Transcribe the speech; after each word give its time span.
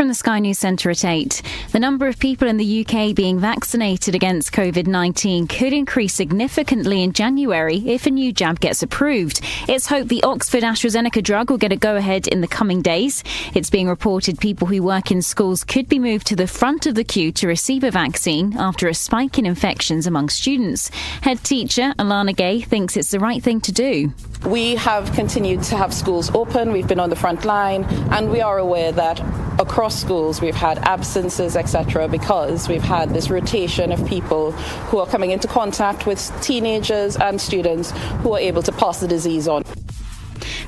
from 0.00 0.08
the 0.08 0.14
Sky 0.14 0.38
News 0.38 0.58
Centre 0.58 0.88
at 0.88 1.04
8. 1.04 1.42
The 1.72 1.78
number 1.78 2.08
of 2.08 2.18
people 2.18 2.48
in 2.48 2.56
the 2.56 2.84
UK 2.84 3.14
being 3.14 3.38
vaccinated 3.38 4.16
against 4.16 4.50
COVID 4.50 4.88
19 4.88 5.46
could 5.46 5.72
increase 5.72 6.12
significantly 6.12 7.04
in 7.04 7.12
January 7.12 7.78
if 7.86 8.06
a 8.06 8.10
new 8.10 8.32
jab 8.32 8.58
gets 8.58 8.82
approved. 8.82 9.40
It's 9.68 9.86
hoped 9.86 10.08
the 10.08 10.24
Oxford 10.24 10.64
AstraZeneca 10.64 11.22
drug 11.22 11.48
will 11.48 11.58
get 11.58 11.70
a 11.70 11.76
go 11.76 11.94
ahead 11.94 12.26
in 12.26 12.40
the 12.40 12.48
coming 12.48 12.82
days. 12.82 13.22
It's 13.54 13.70
being 13.70 13.88
reported 13.88 14.40
people 14.40 14.66
who 14.66 14.82
work 14.82 15.12
in 15.12 15.22
schools 15.22 15.62
could 15.62 15.88
be 15.88 16.00
moved 16.00 16.26
to 16.26 16.36
the 16.36 16.48
front 16.48 16.86
of 16.86 16.96
the 16.96 17.04
queue 17.04 17.30
to 17.34 17.46
receive 17.46 17.84
a 17.84 17.92
vaccine 17.92 18.56
after 18.56 18.88
a 18.88 18.94
spike 18.94 19.38
in 19.38 19.46
infections 19.46 20.08
among 20.08 20.30
students. 20.30 20.88
Head 21.22 21.44
teacher 21.44 21.94
Alana 22.00 22.34
Gay 22.34 22.62
thinks 22.62 22.96
it's 22.96 23.12
the 23.12 23.20
right 23.20 23.40
thing 23.40 23.60
to 23.60 23.70
do. 23.70 24.12
We 24.44 24.74
have 24.74 25.12
continued 25.12 25.62
to 25.64 25.76
have 25.76 25.94
schools 25.94 26.34
open, 26.34 26.72
we've 26.72 26.88
been 26.88 26.98
on 26.98 27.10
the 27.10 27.16
front 27.16 27.44
line, 27.44 27.84
and 28.10 28.28
we 28.28 28.40
are 28.40 28.58
aware 28.58 28.90
that 28.90 29.20
across 29.60 30.00
schools 30.00 30.40
we've 30.40 30.54
had 30.54 30.78
absences, 30.78 31.54
etc., 31.60 32.08
because 32.08 32.68
we've 32.68 32.82
had 32.82 33.10
this 33.10 33.30
rotation 33.30 33.92
of 33.92 34.04
people 34.06 34.52
who 34.90 34.98
are 34.98 35.06
coming 35.06 35.30
into 35.30 35.46
contact 35.46 36.06
with 36.06 36.20
teenagers 36.42 37.16
and 37.16 37.40
students 37.40 37.92
who 38.22 38.32
are 38.34 38.40
able 38.40 38.62
to 38.62 38.72
pass 38.72 38.98
the 39.00 39.06
disease 39.06 39.46
on. 39.46 39.62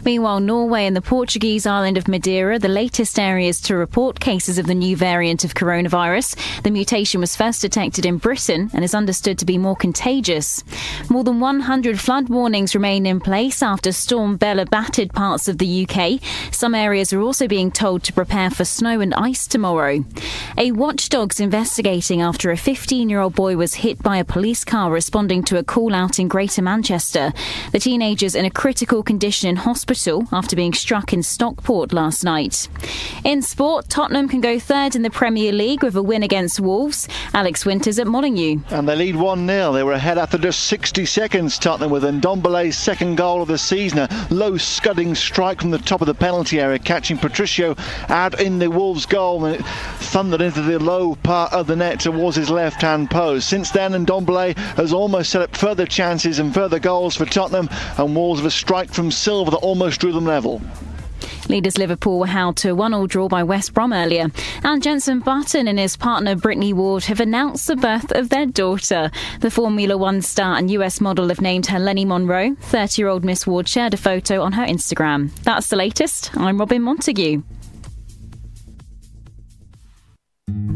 Meanwhile, 0.05 0.41
Norway 0.41 0.87
and 0.87 0.97
the 0.97 1.03
Portuguese 1.03 1.67
island 1.67 1.97
of 1.97 2.09
Madeira, 2.09 2.59
the 2.59 2.69
latest 2.69 3.19
areas 3.19 3.61
to 3.63 3.77
report 3.77 4.21
cases 4.21 4.59
of 4.59 4.67
the 4.67 4.75
new 4.75 4.97
variant 4.97 5.45
of 5.45 5.55
coronavirus. 5.55 6.63
The 6.63 6.71
mutation 6.71 7.21
was 7.21 7.37
first 7.37 7.61
detected 7.61 8.07
in 8.07 8.19
Britain 8.19 8.71
and 8.73 8.85
is 8.85 8.95
understood 8.95 9.39
to 9.39 9.47
be 9.47 9.59
more 9.59 9.77
contagious. 9.77 10.65
More 11.09 11.25
than 11.25 11.41
100 11.41 12.01
flood 12.01 12.29
warnings 12.29 12.75
remain 12.75 13.07
in 13.07 13.21
place 13.21 13.63
after 13.63 13.93
Storm 13.93 14.37
Bella 14.37 14.67
battered 14.67 15.13
parts 15.13 15.49
of 15.49 15.59
the 15.59 15.87
UK. 15.87 16.21
Some 16.53 16.75
areas 16.75 17.13
are 17.13 17.21
also 17.21 17.49
being 17.49 17.71
told 17.71 18.03
to 18.05 18.13
prepare 18.13 18.51
for 18.51 18.65
snow 18.65 19.01
and 19.01 19.15
ice 19.15 19.47
tomorrow. 19.47 20.05
A 20.59 20.73
watchdog's 20.73 21.41
investigating 21.41 22.21
after 22.21 22.51
a 22.51 22.57
15 22.57 23.09
year 23.09 23.21
old 23.21 23.35
boy 23.35 23.57
was 23.57 23.75
hit 23.75 24.03
by 24.03 24.19
a 24.19 24.25
police 24.25 24.65
car 24.65 24.91
responding 24.91 25.43
to 25.45 25.59
a 25.59 25.65
call 25.65 25.95
out 25.95 26.19
in 26.19 26.29
Greater 26.29 26.63
Manchester. 26.63 27.33
The 27.73 27.79
teenager's 27.79 28.35
in 28.35 28.45
a 28.45 28.51
critical 28.51 29.03
condition 29.03 29.57
hospital 29.63 30.27
after 30.33 30.57
being 30.57 30.73
struck 30.73 31.13
in 31.13 31.23
Stockport 31.23 31.93
last 31.93 32.25
night. 32.25 32.69
In 33.25 33.43
sport, 33.43 33.89
Tottenham 33.89 34.29
can 34.29 34.41
go 34.41 34.59
third 34.59 34.97
in 34.97 35.03
the 35.03 35.11
Premier 35.11 35.53
League 35.53 35.83
with 35.83 35.95
a 35.95 36.03
win 36.03 36.23
against 36.23 36.59
Wolves. 36.59 37.09
Alex 37.33 37.65
Winters 37.65 37.99
at 37.99 38.09
Molineux. 38.09 38.61
And 38.71 38.89
they 38.89 38.97
lead 38.97 39.17
1 39.17 39.47
0. 39.47 39.73
They 39.73 39.85
were 39.85 39.93
ahead 39.93 40.19
after 40.19 40.37
just 40.37 40.65
60 40.65 41.07
seconds, 41.07 41.59
Tottenham, 41.59 41.91
with 41.91 42.03
Ndombele's 42.03 42.77
second 42.77 43.17
goal 43.17 43.43
of 43.43 43.49
the 43.49 43.59
season. 43.59 44.01
A 44.01 44.27
low 44.31 44.57
scudding 44.57 45.15
strike 45.15 45.61
from 45.61 45.71
the 45.71 45.79
top 45.79 46.01
of 46.01 46.09
the 46.09 46.15
penalty 46.15 46.61
area, 46.61 46.81
catching 46.81 47.17
Patricio 47.17 47.77
out 48.09 48.41
in 48.41 48.59
the 48.59 48.71
Wolves' 48.71 49.07
goal, 49.07 49.45
and 49.45 49.57
it 49.57 49.67
thundered 49.99 50.41
into 50.41 50.63
the 50.63 50.79
low 50.79 51.15
part 51.15 51.53
of 51.53 51.69
the 51.69 51.77
net 51.77 52.01
towards 52.01 52.37
his 52.37 52.51
left 52.51 52.83
hand 52.83 53.11
post. 53.11 53.49
Since 53.49 53.71
then, 53.71 53.93
Ndombele 53.93 54.57
has 54.77 54.93
almost 54.93 55.31
set 55.31 55.43
up 55.43 55.57
further 55.57 55.87
chances 55.87 56.41
and 56.41 56.53
further 56.53 56.81
goals 56.81 57.15
for 57.15 57.27
Tottenham, 57.27 57.69
and 57.97 58.17
Wolves 58.17 58.41
have 58.41 58.47
a 58.47 58.51
strike 58.51 58.93
from 58.93 59.13
Silva 59.13 59.52
that 59.53 59.59
almost 59.59 60.01
drew 60.01 60.13
them 60.13 60.25
level. 60.25 60.61
Leaders 61.49 61.77
Liverpool 61.77 62.19
were 62.19 62.27
held 62.27 62.57
to 62.57 62.71
a 62.71 62.75
one-all 62.75 63.07
draw 63.07 63.29
by 63.29 63.43
West 63.43 63.75
Brom 63.75 63.93
earlier. 63.93 64.31
And 64.65 64.83
Jenson 64.83 65.21
Button 65.21 65.69
and 65.69 65.79
his 65.79 65.97
partner 65.97 66.35
Brittny 66.35 66.73
Ward 66.73 67.05
have 67.05 67.21
announced 67.21 67.67
the 67.67 67.77
birth 67.77 68.11
of 68.13 68.29
their 68.29 68.47
daughter. 68.47 69.11
The 69.41 69.51
Formula 69.51 69.97
One 69.99 70.23
star 70.23 70.57
and 70.57 70.71
US 70.71 71.01
model 71.01 71.29
have 71.29 71.41
named 71.41 71.67
her 71.67 71.79
Lenny 71.79 72.05
Monroe. 72.05 72.51
30-year-old 72.51 73.25
Miss 73.25 73.47
Ward 73.47 73.69
shared 73.69 73.95
a 73.95 73.99
photo 73.99 74.41
on 74.41 74.53
her 74.53 74.65
Instagram. 74.65 75.31
That's 75.43 75.69
the 75.69 75.77
latest. 75.77 76.35
I'm 76.37 76.59
Robin 76.59 76.83
Montague. 76.83 77.43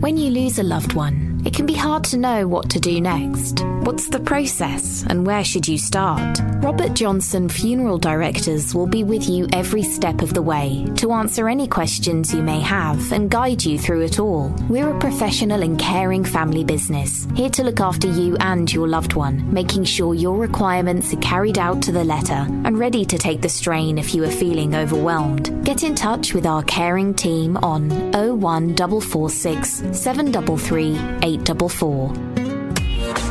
When 0.00 0.19
you 0.19 0.31
lose 0.31 0.59
a 0.59 0.62
loved 0.62 0.92
one, 0.92 1.42
it 1.45 1.55
can 1.55 1.67
be 1.67 1.75
hard 1.75 2.05
to 2.05 2.17
know 2.17 2.47
what 2.47 2.70
to 2.70 2.78
do 2.78 3.00
next. 3.00 3.64
What's 3.83 4.09
the 4.09 4.20
process 4.20 5.05
and 5.09 5.27
where 5.27 5.42
should 5.42 5.66
you 5.66 5.78
start? 5.78 6.38
Robert 6.56 6.94
Johnson 6.94 7.49
Funeral 7.49 7.99
Directors 7.99 8.75
will 8.75 8.87
be 8.87 9.05
with 9.05 9.28
you 9.28 9.49
every 9.53 9.82
step 9.82 10.22
of 10.22 10.34
the 10.34 10.43
way 10.43 10.87
to 10.97 11.12
answer 11.12 11.49
any 11.49 11.66
questions 11.66 12.34
you 12.34 12.43
may 12.43 12.60
have 12.60 13.10
and 13.12 13.31
guide 13.31 13.65
you 13.65 13.78
through 13.78 14.03
it 14.03 14.21
all. 14.21 14.55
We're 14.69 14.91
a 14.91 14.99
professional 14.99 15.62
and 15.62 15.78
caring 15.78 16.25
family 16.25 16.62
business, 16.62 17.26
here 17.34 17.50
to 17.50 17.65
look 17.65 17.81
after 17.81 18.06
you 18.06 18.37
and 18.41 18.72
your 18.72 18.87
loved 18.87 19.15
one, 19.15 19.53
making 19.53 19.84
sure 19.84 20.15
your 20.15 20.37
requirements 20.37 21.12
are 21.12 21.21
carried 21.21 21.59
out 21.59 21.81
to 21.82 21.93
the 21.93 22.05
letter 22.05 22.47
and 22.65 22.78
ready 22.78 23.05
to 23.05 23.19
take 23.19 23.41
the 23.41 23.49
strain 23.49 23.99
if 23.99 24.15
you 24.15 24.25
are 24.25 24.31
feeling 24.31 24.75
overwhelmed. 24.75 25.65
Get 25.65 25.82
in 25.82 25.94
touch 25.94 26.34
with 26.34 26.44
our 26.44 26.62
caring 26.65 27.15
team 27.15 27.56
on 27.59 27.88
01446 28.12 29.56
733 29.65 30.97
844. 31.22 32.09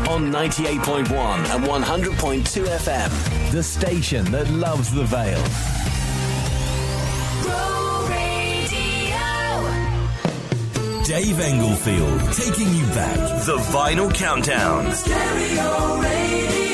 On 0.10 0.32
98.1 0.32 1.10
and 1.56 1.64
100.2 1.64 2.66
FM, 2.66 3.52
the 3.52 3.62
station 3.64 4.24
that 4.32 4.50
loves 4.52 4.94
the 4.94 5.04
Vale. 5.04 5.44
Dave 11.06 11.40
Englefield 11.40 12.34
taking 12.34 12.74
you 12.74 12.86
back. 12.88 13.18
The 13.46 13.58
Vinyl 13.72 14.12
Countdown. 14.14 14.92
Stereo 14.92 16.02
Radio. 16.02 16.65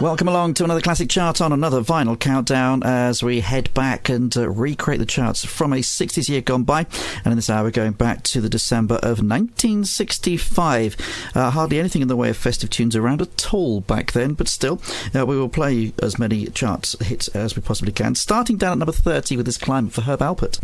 Welcome 0.00 0.28
along 0.28 0.54
to 0.54 0.64
another 0.64 0.80
classic 0.80 1.08
chart 1.08 1.40
on 1.40 1.52
another 1.52 1.80
vinyl 1.80 2.16
countdown 2.16 2.84
as 2.84 3.20
we 3.20 3.40
head 3.40 3.74
back 3.74 4.08
and 4.08 4.34
uh, 4.36 4.48
recreate 4.48 5.00
the 5.00 5.06
charts 5.06 5.44
from 5.44 5.72
a 5.72 5.78
60s 5.78 6.28
year 6.28 6.40
gone 6.40 6.62
by. 6.62 6.86
And 7.24 7.32
in 7.32 7.34
this 7.34 7.50
hour, 7.50 7.64
we're 7.64 7.72
going 7.72 7.94
back 7.94 8.22
to 8.24 8.40
the 8.40 8.48
December 8.48 8.94
of 8.96 9.18
1965. 9.18 10.96
Uh, 11.34 11.50
hardly 11.50 11.80
anything 11.80 12.00
in 12.00 12.06
the 12.06 12.14
way 12.14 12.30
of 12.30 12.36
festive 12.36 12.70
tunes 12.70 12.94
around 12.94 13.20
at 13.20 13.52
all 13.52 13.80
back 13.80 14.12
then, 14.12 14.34
but 14.34 14.46
still, 14.46 14.80
uh, 15.16 15.26
we 15.26 15.36
will 15.36 15.48
play 15.48 15.92
as 16.00 16.16
many 16.16 16.46
charts 16.46 16.94
hits 17.04 17.26
as 17.28 17.56
we 17.56 17.62
possibly 17.62 17.90
can. 17.90 18.14
Starting 18.14 18.56
down 18.56 18.72
at 18.74 18.78
number 18.78 18.92
30 18.92 19.36
with 19.36 19.46
this 19.46 19.58
climb 19.58 19.88
for 19.88 20.02
Herb 20.02 20.20
Alpert. 20.20 20.60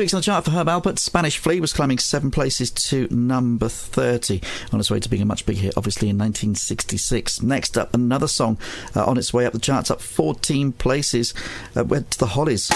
Two 0.00 0.04
weeks 0.04 0.14
on 0.14 0.20
the 0.20 0.24
chart 0.24 0.46
for 0.46 0.52
Herb 0.52 0.66
Alpert. 0.66 0.98
Spanish 0.98 1.36
Flea 1.36 1.60
was 1.60 1.74
climbing 1.74 1.98
seven 1.98 2.30
places 2.30 2.70
to 2.70 3.06
number 3.10 3.68
30. 3.68 4.40
On 4.72 4.80
its 4.80 4.90
way 4.90 4.98
to 4.98 5.10
being 5.10 5.20
a 5.20 5.26
much 5.26 5.44
bigger 5.44 5.60
hit, 5.60 5.74
obviously, 5.76 6.08
in 6.08 6.16
1966. 6.16 7.42
Next 7.42 7.76
up, 7.76 7.92
another 7.92 8.26
song 8.26 8.56
uh, 8.96 9.04
on 9.04 9.18
its 9.18 9.34
way 9.34 9.44
up 9.44 9.52
the 9.52 9.58
charts, 9.58 9.90
up 9.90 10.00
14 10.00 10.72
places. 10.72 11.34
Uh, 11.76 11.84
went 11.84 12.12
to 12.12 12.18
the 12.18 12.28
Hollies. 12.28 12.70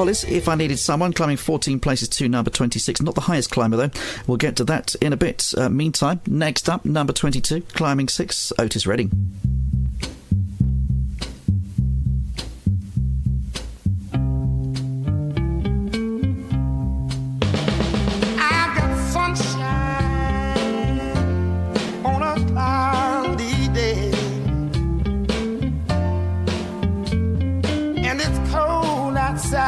Hollies, 0.00 0.24
If 0.24 0.48
I 0.48 0.54
Needed 0.54 0.78
Someone, 0.78 1.12
climbing 1.12 1.36
14 1.36 1.78
places 1.78 2.08
to 2.08 2.26
number 2.26 2.50
26. 2.50 3.02
Not 3.02 3.14
the 3.14 3.20
highest 3.20 3.50
climber, 3.50 3.76
though. 3.76 3.90
We'll 4.26 4.38
get 4.38 4.56
to 4.56 4.64
that 4.64 4.94
in 4.94 5.12
a 5.12 5.16
bit. 5.18 5.52
Uh, 5.54 5.68
meantime, 5.68 6.22
next 6.26 6.70
up, 6.70 6.86
number 6.86 7.12
22, 7.12 7.60
climbing 7.74 8.08
6, 8.08 8.50
Otis 8.58 8.86
Redding. 8.86 9.10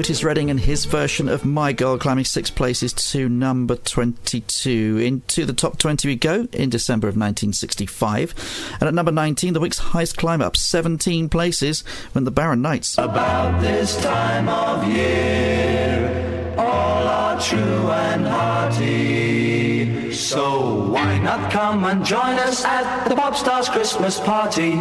Otis 0.00 0.24
Redding 0.24 0.48
and 0.48 0.58
his 0.58 0.86
version 0.86 1.28
of 1.28 1.44
My 1.44 1.74
Girl 1.74 1.98
climbing 1.98 2.24
six 2.24 2.48
places 2.48 2.94
to 2.94 3.28
number 3.28 3.76
22. 3.76 4.96
Into 4.96 5.44
the 5.44 5.52
top 5.52 5.76
20 5.76 6.08
we 6.08 6.16
go 6.16 6.48
in 6.54 6.70
December 6.70 7.06
of 7.06 7.16
1965. 7.16 8.34
And 8.80 8.84
at 8.84 8.94
number 8.94 9.12
19, 9.12 9.52
the 9.52 9.60
week's 9.60 9.76
highest 9.76 10.16
climb 10.16 10.40
up 10.40 10.56
17 10.56 11.28
places 11.28 11.82
when 12.12 12.24
the 12.24 12.30
Barron 12.30 12.62
Knights. 12.62 12.96
About 12.96 13.60
this 13.60 14.00
time 14.00 14.48
of 14.48 14.88
year, 14.88 16.54
all 16.56 17.06
are 17.06 17.38
true 17.38 17.90
and 17.90 18.26
hearty. 18.26 20.14
So 20.14 20.92
why 20.92 21.18
not 21.18 21.52
come 21.52 21.84
and 21.84 22.02
join 22.06 22.38
us 22.38 22.64
at 22.64 23.06
the 23.06 23.14
Popstars 23.14 23.70
Christmas 23.70 24.18
party? 24.18 24.80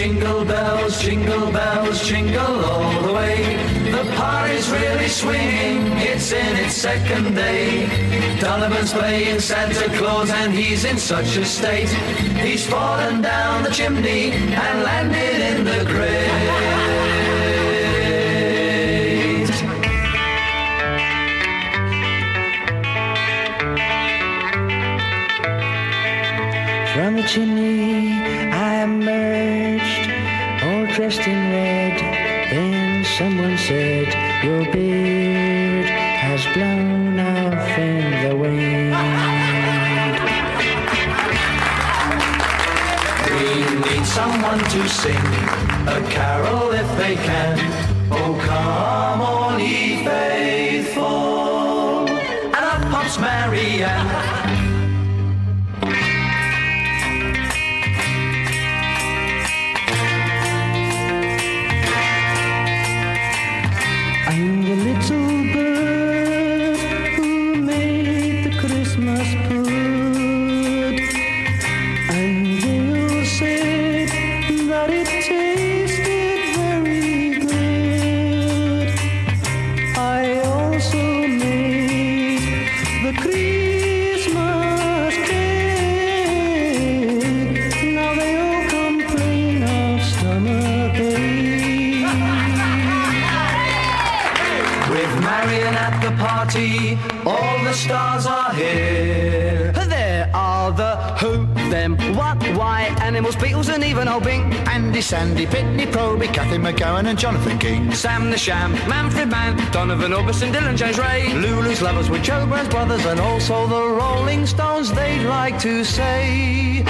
Jingle 0.00 0.46
bells, 0.46 1.02
jingle 1.02 1.52
bells, 1.52 2.08
jingle 2.08 2.64
all 2.64 3.02
the 3.02 3.12
way. 3.12 3.36
The 3.90 4.10
party's 4.16 4.66
really 4.70 5.08
swinging, 5.08 5.92
it's 5.98 6.32
in 6.32 6.56
its 6.56 6.74
second 6.74 7.34
day. 7.34 7.86
Donovan's 8.40 8.94
playing 8.94 9.40
Santa 9.40 9.94
Claus 9.98 10.30
and 10.30 10.54
he's 10.54 10.86
in 10.86 10.96
such 10.96 11.36
a 11.36 11.44
state. 11.44 11.90
He's 12.40 12.66
fallen 12.66 13.20
down 13.20 13.62
the 13.62 13.70
chimney 13.70 14.30
and 14.32 14.82
landed 14.82 15.40
in 15.50 15.64
the 15.66 15.84
grave. 15.84 16.30
From 26.94 27.16
the 27.16 27.22
chimney 27.24 28.09
dressed 31.10 31.28
in 31.28 31.50
red. 31.50 31.98
Then 32.50 33.04
someone 33.04 33.58
said, 33.58 34.06
Your 34.44 34.64
beard 34.72 35.86
has 35.86 36.44
blown 36.54 37.18
off 37.18 37.78
in 37.78 38.28
the 38.28 38.36
wind. 38.36 38.94
We 43.26 43.90
need 43.90 44.06
someone 44.06 44.58
to 44.58 44.88
sing 44.88 45.26
a 45.88 46.00
carol 46.10 46.70
if 46.72 46.96
they 46.96 47.16
can. 47.16 47.58
Oh, 48.12 48.40
come 48.46 48.99
Sandy, 105.10 105.44
Pitney, 105.44 105.86
Proby, 105.90 106.32
Cathy 106.32 106.56
McGowan, 106.56 107.08
and 107.08 107.18
Jonathan 107.18 107.58
King. 107.58 107.92
Sam 107.92 108.30
the 108.30 108.38
Sham, 108.38 108.74
Manfred 108.88 109.28
Mann, 109.28 109.56
Donovan 109.72 110.12
Orbison, 110.12 110.52
Dylan 110.52 110.76
James 110.76 111.00
Ray. 111.00 111.32
Lulu's 111.34 111.82
lovers 111.82 112.08
with 112.08 112.22
Joe 112.22 112.46
Brown's 112.46 112.68
brothers, 112.68 113.04
and 113.06 113.18
also 113.18 113.66
the 113.66 113.88
Rolling 113.88 114.46
Stones, 114.46 114.92
they'd 114.92 115.24
like 115.24 115.58
to 115.62 115.82
say. 115.82 116.84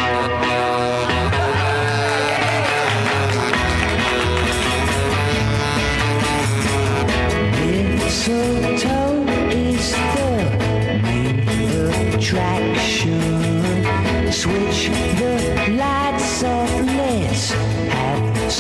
Mistletoe 8.04 9.24
is 9.48 9.92
the 9.92 11.00
main 11.04 12.12
attraction. 12.12 13.22
Switch 14.30 15.10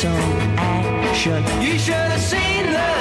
have 0.02 0.12
some 0.12 0.58
action. 0.58 1.44
You 1.60 1.78
should 1.78 1.94
have 1.94 2.20
seen 2.20 2.64
the 2.66 2.92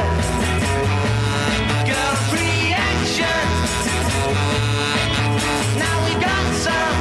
girl's 1.88 2.34
reaction. 2.34 3.42
Now 5.80 5.96
we 6.06 6.14
got 6.20 6.46
some 6.66 7.00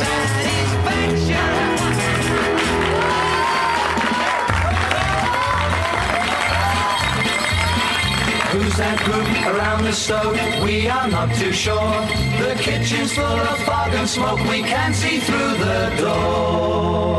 satisfaction. 0.00 1.50
Who's 8.52 8.76
that 8.76 8.98
group 9.04 9.28
around 9.54 9.84
the 9.84 9.92
stove? 9.92 10.38
We 10.64 10.88
are 10.88 11.08
not 11.08 11.34
too 11.34 11.52
sure. 11.52 12.06
The 12.40 12.54
kitchen's 12.58 13.12
full 13.12 13.24
of 13.24 13.58
fog 13.64 13.92
and 13.94 14.08
smoke. 14.08 14.40
We 14.48 14.62
can't 14.62 14.94
see 14.94 15.18
through 15.18 15.56
the 15.58 15.94
door. 15.98 17.15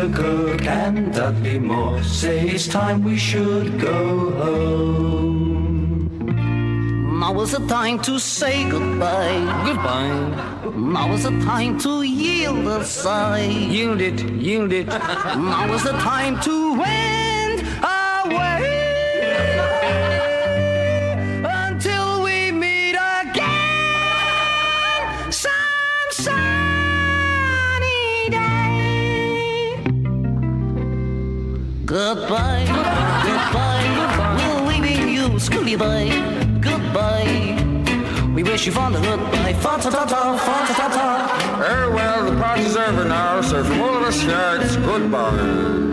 Peter 0.00 0.16
Cook 0.16 0.64
and 0.66 1.12
Dudley 1.12 1.58
Moore 1.58 2.02
say 2.02 2.48
it's 2.48 2.66
time 2.66 3.04
we 3.04 3.18
should 3.18 3.78
go 3.78 4.30
home. 4.30 6.08
Now 7.20 7.38
is 7.42 7.50
the 7.50 7.66
time 7.66 7.98
to 8.08 8.18
say 8.18 8.66
goodbye. 8.70 9.62
Goodbye. 9.66 10.72
Now 10.74 11.12
is 11.12 11.24
the 11.24 11.38
time 11.40 11.78
to 11.80 12.02
yield 12.02 12.66
a 12.66 12.82
sigh. 12.82 13.42
Yield 13.44 14.00
it, 14.00 14.22
yield 14.30 14.72
it. 14.72 14.86
now 14.86 15.70
is 15.74 15.82
the 15.82 15.92
time 15.92 16.40
to 16.40 16.78
wend 16.78 17.09
Goodbye, 32.12 32.64
goodbye, 33.22 34.34
We're 34.36 34.66
leaving 34.66 35.10
you, 35.10 35.28
Scooby 35.38 35.78
Boy. 35.78 36.10
Goodbye. 36.60 37.54
We 38.34 38.42
wish 38.42 38.66
you 38.66 38.72
fond 38.72 38.96
a 38.96 39.00
goodbye. 39.00 39.52
Fa 39.54 39.78
ta 39.80 39.90
ta 39.90 40.04
ta, 40.06 40.36
fa 40.36 40.66
ta 40.66 40.74
ta 40.74 40.88
ta. 40.88 41.56
Very 41.60 41.92
well, 41.94 42.28
the 42.28 42.36
party's 42.36 42.74
over 42.74 43.04
now, 43.04 43.40
so 43.42 43.62
from 43.62 43.80
all 43.80 43.98
of 43.98 44.02
us 44.02 44.20
here, 44.22 44.58
it's 44.60 44.74
goodbye. 44.74 45.89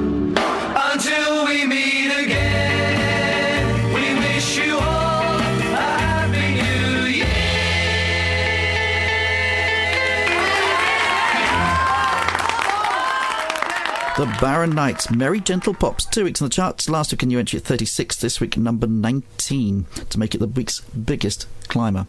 The 14.18 14.26
Barron 14.42 14.72
Knights, 14.72 15.12
Merry 15.12 15.40
Gentle 15.40 15.76
Pops, 15.76 16.04
two 16.04 16.24
weeks 16.24 16.42
in 16.42 16.46
the 16.46 16.50
charts. 16.50 16.90
Last 16.90 17.12
week 17.12 17.22
a 17.22 17.28
new 17.28 17.38
entry 17.38 17.58
at 17.60 17.66
36, 17.66 18.16
this 18.16 18.42
week 18.42 18.58
number 18.58 18.88
19, 18.88 19.86
to 20.10 20.18
make 20.20 20.34
it 20.34 20.40
the 20.40 20.48
week's 20.48 20.80
biggest 20.80 21.46
climber. 21.68 22.08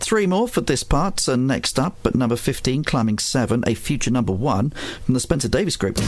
Three 0.00 0.26
more 0.26 0.48
for 0.48 0.60
this 0.60 0.82
part, 0.82 1.20
so 1.20 1.36
next 1.36 1.78
up, 1.78 1.98
but 2.02 2.16
number 2.16 2.34
15, 2.34 2.82
climbing 2.82 3.20
seven, 3.20 3.62
a 3.64 3.74
future 3.74 4.10
number 4.10 4.32
one 4.32 4.70
from 5.04 5.14
the 5.14 5.20
Spencer 5.20 5.46
Davis 5.46 5.76
Group. 5.76 5.98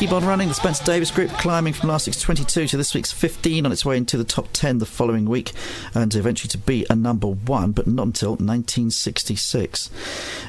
Keep 0.00 0.12
on 0.12 0.24
running. 0.24 0.48
The 0.48 0.54
Spencer 0.54 0.82
Davis 0.82 1.10
Group 1.10 1.28
climbing 1.32 1.74
from 1.74 1.90
last 1.90 2.06
week's 2.06 2.22
22 2.22 2.68
to 2.68 2.78
this 2.78 2.94
week's 2.94 3.12
15 3.12 3.66
on 3.66 3.70
its 3.70 3.84
way 3.84 3.98
into 3.98 4.16
the 4.16 4.24
top 4.24 4.48
10 4.54 4.78
the 4.78 4.86
following 4.86 5.26
week 5.26 5.52
and 5.92 6.14
eventually 6.14 6.48
to 6.48 6.56
be 6.56 6.86
a 6.88 6.96
number 6.96 7.26
one, 7.26 7.72
but 7.72 7.86
not 7.86 8.04
until 8.06 8.30
1966. 8.30 9.90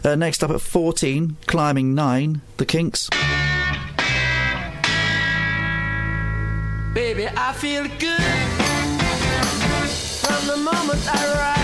Uh, 0.06 0.16
next 0.16 0.42
up 0.42 0.52
at 0.52 0.62
14, 0.62 1.36
climbing 1.48 1.94
nine, 1.94 2.42
the 2.56 2.66
Kinks. 2.66 3.10
Baby, 6.94 7.28
I 7.36 7.52
feel 7.52 7.84
good 8.00 8.22
from 10.26 10.48
the 10.48 10.56
moment 10.64 11.02
I. 11.14 11.61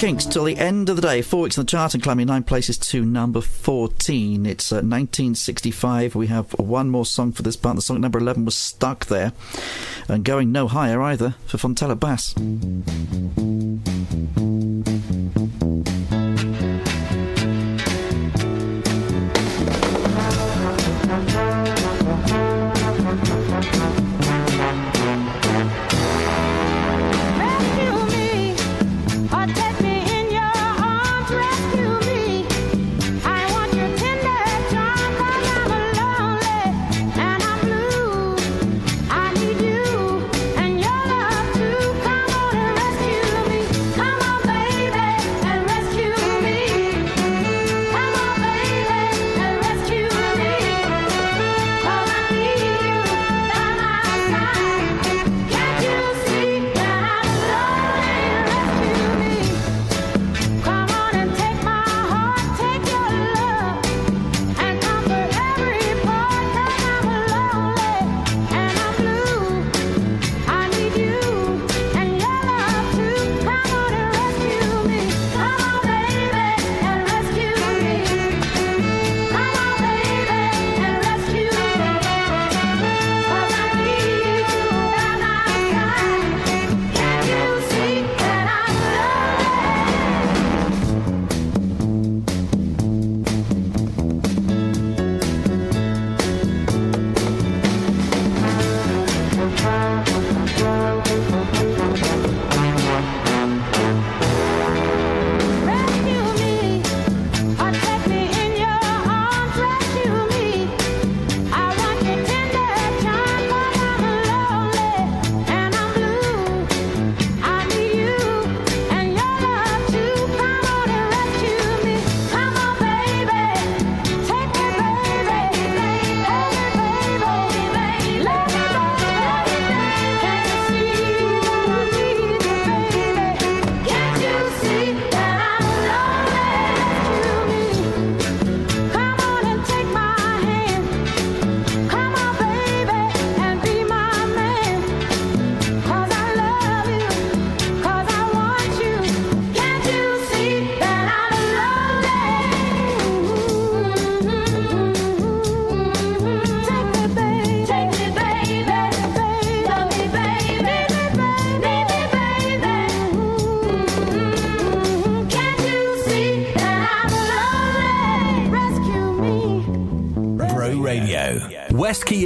Kinks 0.00 0.24
till 0.24 0.44
the 0.44 0.56
end 0.56 0.88
of 0.88 0.96
the 0.96 1.02
day. 1.02 1.20
Four 1.20 1.42
weeks 1.42 1.58
in 1.58 1.60
the 1.60 1.70
chart 1.70 1.92
and 1.92 2.02
climbing 2.02 2.28
nine 2.28 2.42
places 2.42 2.78
to 2.78 3.04
number 3.04 3.42
14. 3.42 4.46
It's 4.46 4.72
uh, 4.72 4.76
1965. 4.76 6.14
We 6.14 6.28
have 6.28 6.52
one 6.58 6.88
more 6.88 7.04
song 7.04 7.32
for 7.32 7.42
this 7.42 7.54
part. 7.54 7.76
The 7.76 7.82
song 7.82 8.00
number 8.00 8.18
11 8.18 8.46
was 8.46 8.56
stuck 8.56 9.04
there 9.06 9.34
and 10.08 10.24
going 10.24 10.52
no 10.52 10.68
higher 10.68 11.02
either 11.02 11.34
for 11.44 11.58
Fontella 11.58 12.00
Bass. 12.00 12.34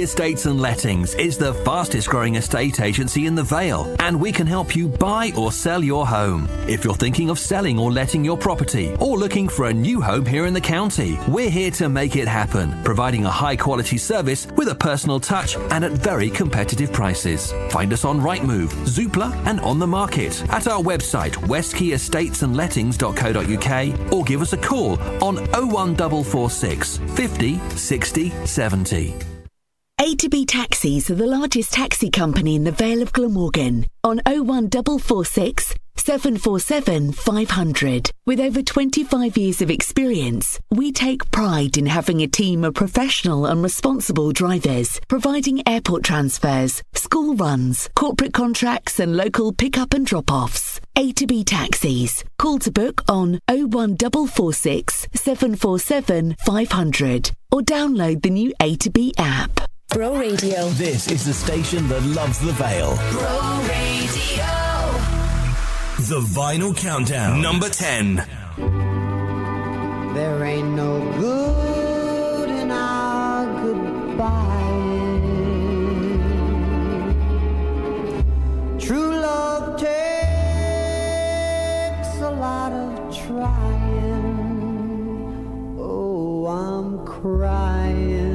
Estates 0.05 0.45
and 0.45 0.61
Lettings 0.61 1.15
is 1.15 1.35
the 1.35 1.55
fastest 1.65 2.07
growing 2.09 2.35
estate 2.35 2.79
agency 2.79 3.25
in 3.25 3.33
the 3.33 3.41
Vale, 3.41 3.95
and 3.97 4.21
we 4.21 4.31
can 4.31 4.45
help 4.45 4.75
you 4.75 4.87
buy 4.87 5.31
or 5.35 5.51
sell 5.51 5.83
your 5.83 6.05
home. 6.05 6.47
If 6.67 6.85
you're 6.85 6.93
thinking 6.93 7.31
of 7.31 7.39
selling 7.39 7.79
or 7.79 7.91
letting 7.91 8.23
your 8.23 8.37
property, 8.37 8.95
or 8.99 9.17
looking 9.17 9.49
for 9.49 9.65
a 9.65 9.73
new 9.73 9.99
home 9.99 10.27
here 10.27 10.45
in 10.45 10.53
the 10.53 10.61
county, 10.61 11.17
we're 11.27 11.49
here 11.49 11.71
to 11.71 11.89
make 11.89 12.15
it 12.15 12.27
happen, 12.27 12.83
providing 12.83 13.25
a 13.25 13.31
high 13.31 13.55
quality 13.55 13.97
service 13.97 14.45
with 14.55 14.67
a 14.67 14.75
personal 14.75 15.19
touch 15.19 15.57
and 15.71 15.83
at 15.83 15.93
very 15.93 16.29
competitive 16.29 16.93
prices. 16.93 17.51
Find 17.71 17.91
us 17.91 18.05
on 18.05 18.21
Rightmove, 18.21 18.69
Zoopla, 18.85 19.33
and 19.47 19.59
on 19.61 19.79
the 19.79 19.87
market 19.87 20.39
at 20.51 20.67
our 20.67 20.83
website 20.83 21.33
westkeyestatesanlettings.co.uk 21.47 24.13
or 24.13 24.23
give 24.23 24.43
us 24.43 24.53
a 24.53 24.57
call 24.57 25.01
on 25.23 25.37
01446 25.47 26.97
50 27.15 27.59
60 27.69 28.45
70. 28.45 29.24
A 30.05 30.13
to 30.17 30.29
B 30.29 30.45
Taxis 30.45 31.09
are 31.09 31.15
the 31.15 31.25
largest 31.25 31.73
taxi 31.73 32.11
company 32.11 32.53
in 32.53 32.63
the 32.63 32.71
Vale 32.71 33.01
of 33.01 33.11
Glamorgan 33.11 33.87
on 34.03 34.21
01446 34.27 35.73
747 35.95 37.11
500. 37.11 38.11
With 38.27 38.39
over 38.39 38.61
25 38.61 39.35
years 39.35 39.63
of 39.63 39.71
experience, 39.71 40.59
we 40.69 40.91
take 40.91 41.31
pride 41.31 41.75
in 41.75 41.87
having 41.87 42.21
a 42.21 42.27
team 42.27 42.63
of 42.63 42.75
professional 42.75 43.47
and 43.47 43.63
responsible 43.63 44.31
drivers, 44.31 45.01
providing 45.07 45.67
airport 45.67 46.03
transfers, 46.03 46.83
school 46.93 47.35
runs, 47.35 47.89
corporate 47.95 48.33
contracts, 48.33 48.99
and 48.99 49.17
local 49.17 49.53
pick-up 49.53 49.95
and 49.95 50.05
drop-offs. 50.05 50.79
A 50.95 51.13
to 51.13 51.25
B 51.25 51.43
Taxis. 51.43 52.23
Call 52.37 52.59
to 52.59 52.71
book 52.71 53.01
on 53.09 53.39
01446 53.49 55.07
747 55.15 56.35
500 56.45 57.31
or 57.51 57.61
download 57.61 58.21
the 58.21 58.29
new 58.29 58.53
A 58.61 58.75
to 58.75 58.91
B 58.91 59.11
app. 59.17 59.65
Bro 59.89 60.17
Radio. 60.17 60.67
This 60.71 61.07
is 61.09 61.23
the 61.25 61.33
station 61.33 61.87
that 61.87 62.03
loves 62.03 62.39
the 62.39 62.51
Vale. 62.53 62.95
Bro 63.11 63.61
Radio. 63.69 64.45
The 66.09 66.19
Vinyl 66.21 66.75
Countdown. 66.75 67.41
Number 67.41 67.69
10. 67.69 68.15
There 70.13 70.43
ain't 70.43 70.69
no 70.75 70.99
good 71.17 72.49
in 72.49 72.71
our 72.71 73.45
goodbye. 73.63 74.51
True 78.79 79.15
love 79.15 79.79
takes 79.79 79.89
a 82.21 82.31
lot 82.31 82.73
of 82.73 83.15
trying. 83.15 84.25
Oh, 85.79 86.47
I'm 86.47 87.05
crying. 87.05 88.34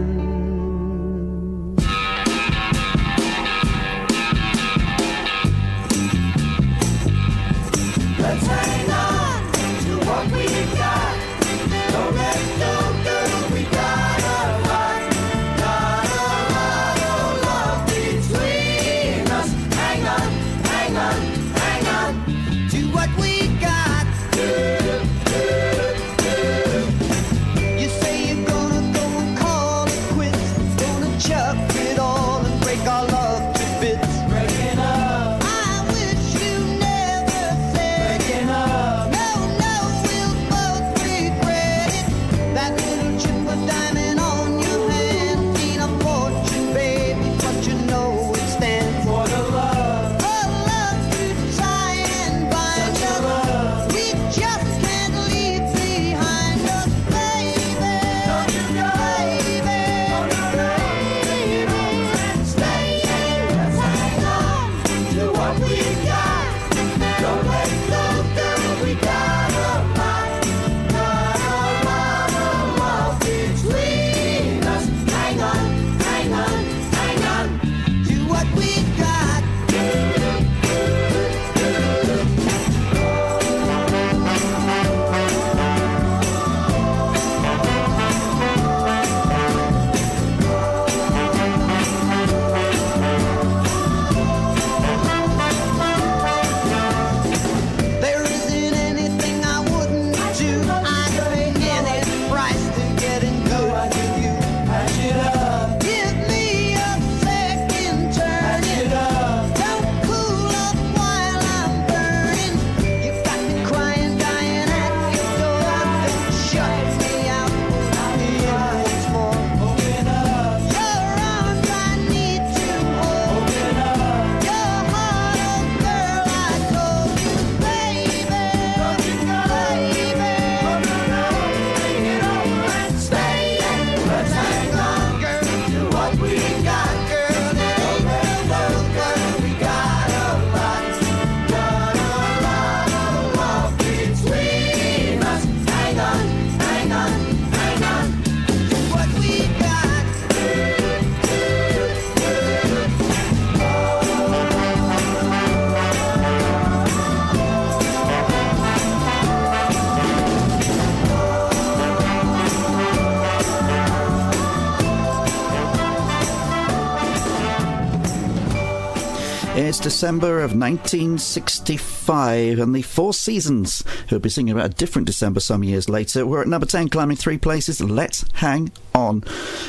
December 170.01 170.39
of 170.39 170.57
1965, 170.57 172.59
and 172.59 172.75
the 172.75 172.81
Four 172.81 173.13
Seasons, 173.13 173.85
who'll 174.09 174.19
be 174.19 174.31
singing 174.31 174.55
about 174.55 174.71
a 174.71 174.75
different 174.75 175.05
December 175.05 175.41
some 175.41 175.63
years 175.63 175.91
later, 175.91 176.25
were 176.25 176.41
at 176.41 176.49
number 176.49 176.65
10, 176.65 176.89
climbing 176.89 177.19
three 177.19 177.37
places. 177.37 177.83
Let's 177.83 178.25
hang 178.33 178.73
on. 178.95 179.25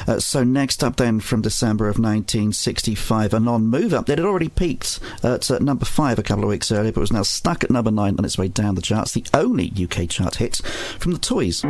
Uh, 0.07 0.21
so, 0.21 0.45
next 0.45 0.85
up 0.85 0.95
then 0.95 1.19
from 1.19 1.41
December 1.41 1.89
of 1.89 1.99
1965, 1.99 3.33
a 3.33 3.41
non 3.41 3.67
move 3.67 3.93
up. 3.93 4.07
It 4.07 4.19
had 4.19 4.25
already 4.25 4.47
peaked 4.47 5.01
at 5.21 5.51
uh, 5.51 5.59
number 5.59 5.83
5 5.83 6.17
a 6.17 6.23
couple 6.23 6.45
of 6.45 6.49
weeks 6.49 6.71
earlier, 6.71 6.93
but 6.93 7.01
was 7.01 7.11
now 7.11 7.23
stuck 7.23 7.65
at 7.65 7.69
number 7.69 7.91
9 7.91 8.15
on 8.17 8.23
its 8.23 8.37
way 8.37 8.47
down 8.47 8.75
the 8.75 8.81
charts. 8.81 9.11
The 9.11 9.25
only 9.33 9.73
UK 9.77 10.07
chart 10.07 10.35
hit 10.35 10.61
from 10.97 11.11
the 11.11 11.19
Toys. 11.19 11.61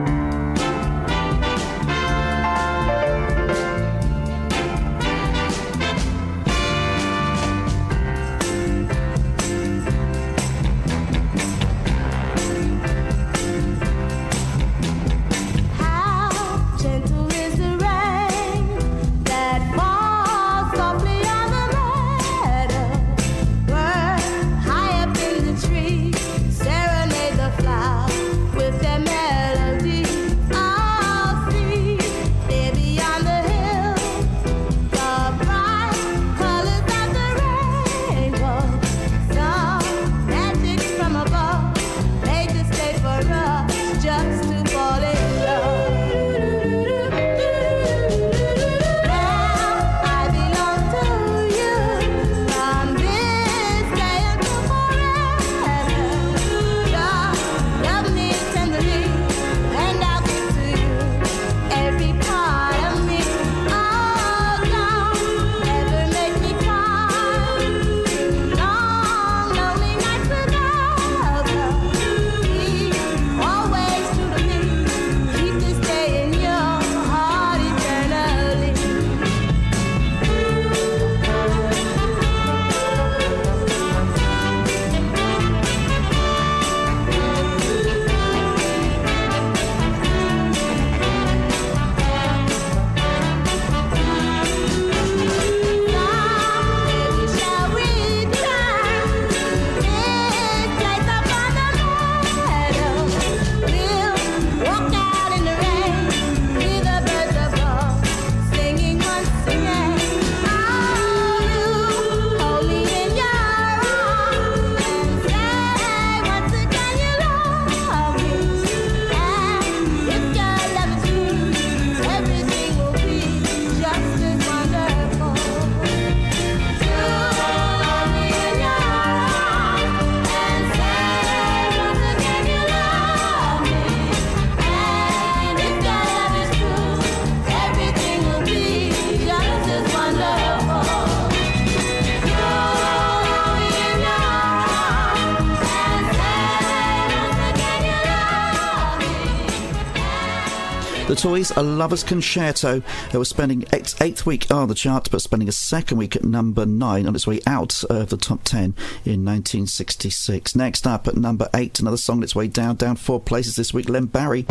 Lovers 151.82 152.04
Concerto. 152.04 152.84
It 153.12 153.18
was 153.18 153.28
spending 153.28 153.64
its 153.74 154.00
eighth 154.00 154.24
week 154.24 154.52
on 154.52 154.68
the 154.68 154.76
chart, 154.76 155.10
but 155.10 155.20
spending 155.20 155.50
a 155.50 155.52
second 155.52 155.98
week 155.98 156.16
at 156.16 156.24
number 156.24 156.64
nine 156.64 157.08
on 157.08 157.16
its 157.16 157.26
way 157.26 157.40
out 157.48 157.84
of 157.86 158.10
the 158.10 158.18
top 158.18 158.44
ten 158.44 158.76
in 159.04 159.26
1966. 159.26 160.56
Next 160.56 160.86
up 160.86 161.08
at 161.08 161.18
number 161.18 161.50
eight, 161.56 161.80
another 161.80 161.98
song 161.98 162.18
on 162.18 162.24
its 162.24 162.36
way 162.36 162.48
down, 162.48 162.76
down 162.76 162.98
four 162.98 163.20
places 163.20 163.56
this 163.56 163.74
week, 163.74 163.90
Len 163.90 164.06
Barry. 164.06 164.46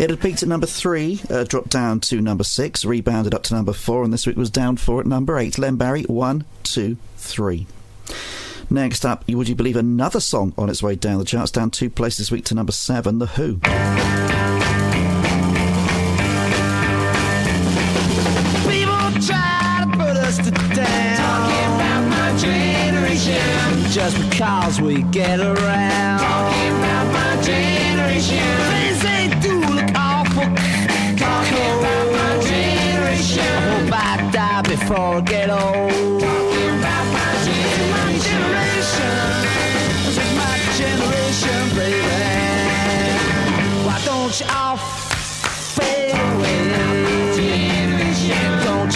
It 0.00 0.08
had 0.08 0.18
peaked 0.18 0.42
at 0.42 0.48
number 0.48 0.66
three, 0.66 1.20
uh, 1.28 1.44
dropped 1.44 1.68
down 1.68 2.00
to 2.00 2.22
number 2.22 2.42
six, 2.42 2.86
rebounded 2.86 3.34
up 3.34 3.42
to 3.44 3.54
number 3.54 3.74
four, 3.74 4.02
and 4.02 4.10
this 4.10 4.26
week 4.26 4.38
was 4.38 4.48
down 4.48 4.78
four 4.78 4.98
at 5.00 5.06
number 5.06 5.36
eight. 5.38 5.58
Len 5.58 5.76
Barry, 5.76 6.04
one, 6.04 6.46
two, 6.62 6.96
three. 7.18 7.66
Next 8.70 9.04
up, 9.04 9.28
would 9.28 9.50
you 9.50 9.54
believe 9.54 9.76
another 9.76 10.18
song 10.18 10.54
on 10.56 10.70
its 10.70 10.82
way 10.82 10.94
down 10.94 11.18
the 11.18 11.26
charts, 11.26 11.50
down 11.50 11.70
two 11.70 11.90
places 11.90 12.16
this 12.16 12.30
week 12.30 12.46
to 12.46 12.54
number 12.54 12.72
seven, 12.72 13.18
The 13.18 13.26
Who. 13.26 13.60
Just 23.92 24.16
because 24.30 24.80
we 24.80 25.02
get 25.02 25.40
around. 25.40 26.20
Talking 26.20 26.68
about 26.78 27.12
my 27.12 27.42
generation. 27.42 27.79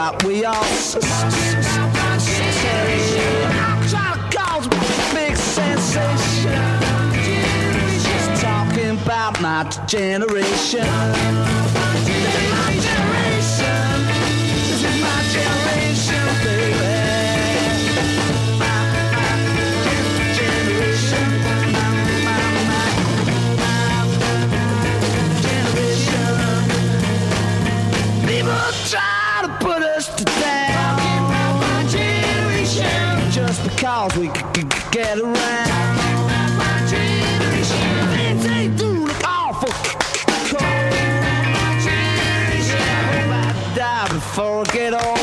What 0.00 0.24
we 0.24 0.46
all 0.46 0.54
trying 3.90 4.14
to 4.14 4.36
cause 4.36 4.66
big 5.12 5.36
sensation. 5.36 6.52
Just 8.02 8.42
talking 8.42 8.98
about 9.02 9.38
my 9.42 9.64
generation. 9.86 11.69
Because 33.90 34.16
we 34.18 34.28
get 34.92 35.18
around. 35.18 35.34
My 35.34 36.86
generation. 36.88 38.36
Awful. 39.24 39.72
I 40.28 40.46
hope 40.48 40.62
I 43.32 43.74
die 43.74 44.08
before 44.14 44.60
I 44.60 44.64
get 44.72 44.94
old. 44.94 45.19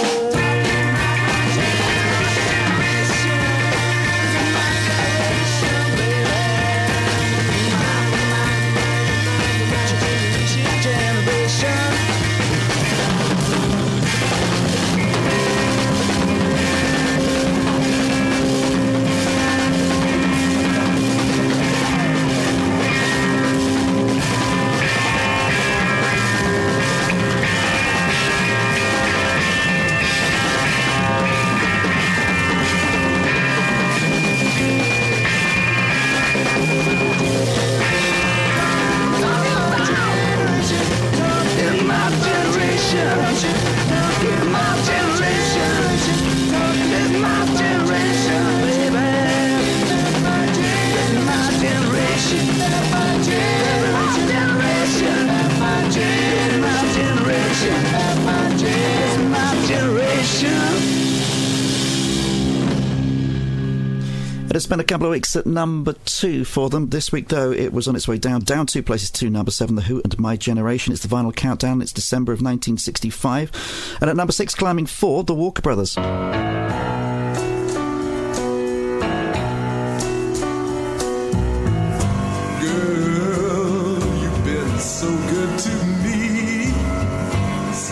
It 64.50 64.54
has 64.54 64.64
spent 64.64 64.80
a 64.80 64.86
couple 64.86 65.08
of 65.08 65.12
weeks 65.12 65.36
at 65.36 65.46
number 65.46 65.94
two 66.06 66.46
for 66.46 66.70
them. 66.70 66.90
This 66.90 67.12
week, 67.12 67.28
though, 67.28 67.52
it 67.52 67.74
was 67.74 67.88
on 67.88 67.98
its 67.98 68.08
way 68.08 68.18
down, 68.18 68.42
down 68.42 68.66
two 68.66 68.82
places 68.82 69.12
to 69.12 69.30
number 69.30 69.52
seven, 69.52 69.76
The 69.76 69.82
Who 69.82 70.02
and 70.02 70.18
My 70.18 70.38
Generation. 70.38 70.94
It's 70.94 71.02
the 71.04 71.10
vinyl 71.10 71.36
countdown. 71.36 71.82
It's 71.82 71.92
December 71.92 72.32
of 72.32 72.38
1965. 72.38 73.98
And 74.00 74.10
at 74.10 74.16
number 74.16 74.32
six, 74.32 74.56
climbing 74.56 74.86
four, 74.86 75.26
The 75.26 75.36
Walker 75.36 75.62
Brothers. 75.62 75.98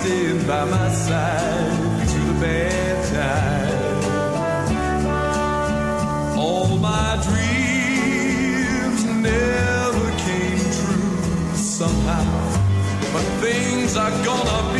Been 0.03 0.45
by 0.45 0.65
my 0.65 0.89
side 0.93 2.07
through 2.07 2.33
the 2.33 2.39
bad 2.39 2.84
are 13.97 14.11
gonna 14.25 14.74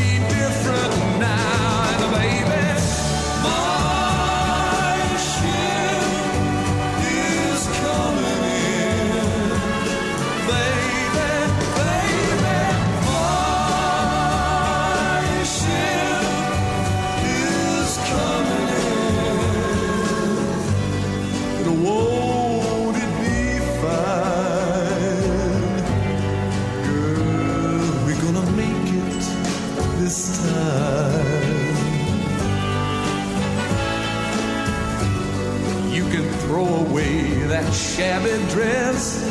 shabby 37.95 38.35
dress. 38.51 39.23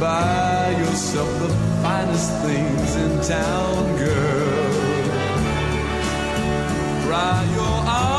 Buy 0.00 0.74
yourself 0.78 1.28
the 1.40 1.48
finest 1.82 2.30
things 2.42 2.96
in 2.96 3.20
town, 3.20 3.96
girl. 3.98 4.72
Dry 7.04 7.44
your 7.54 7.78
eyes 7.86 8.12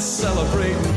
just 0.00 0.89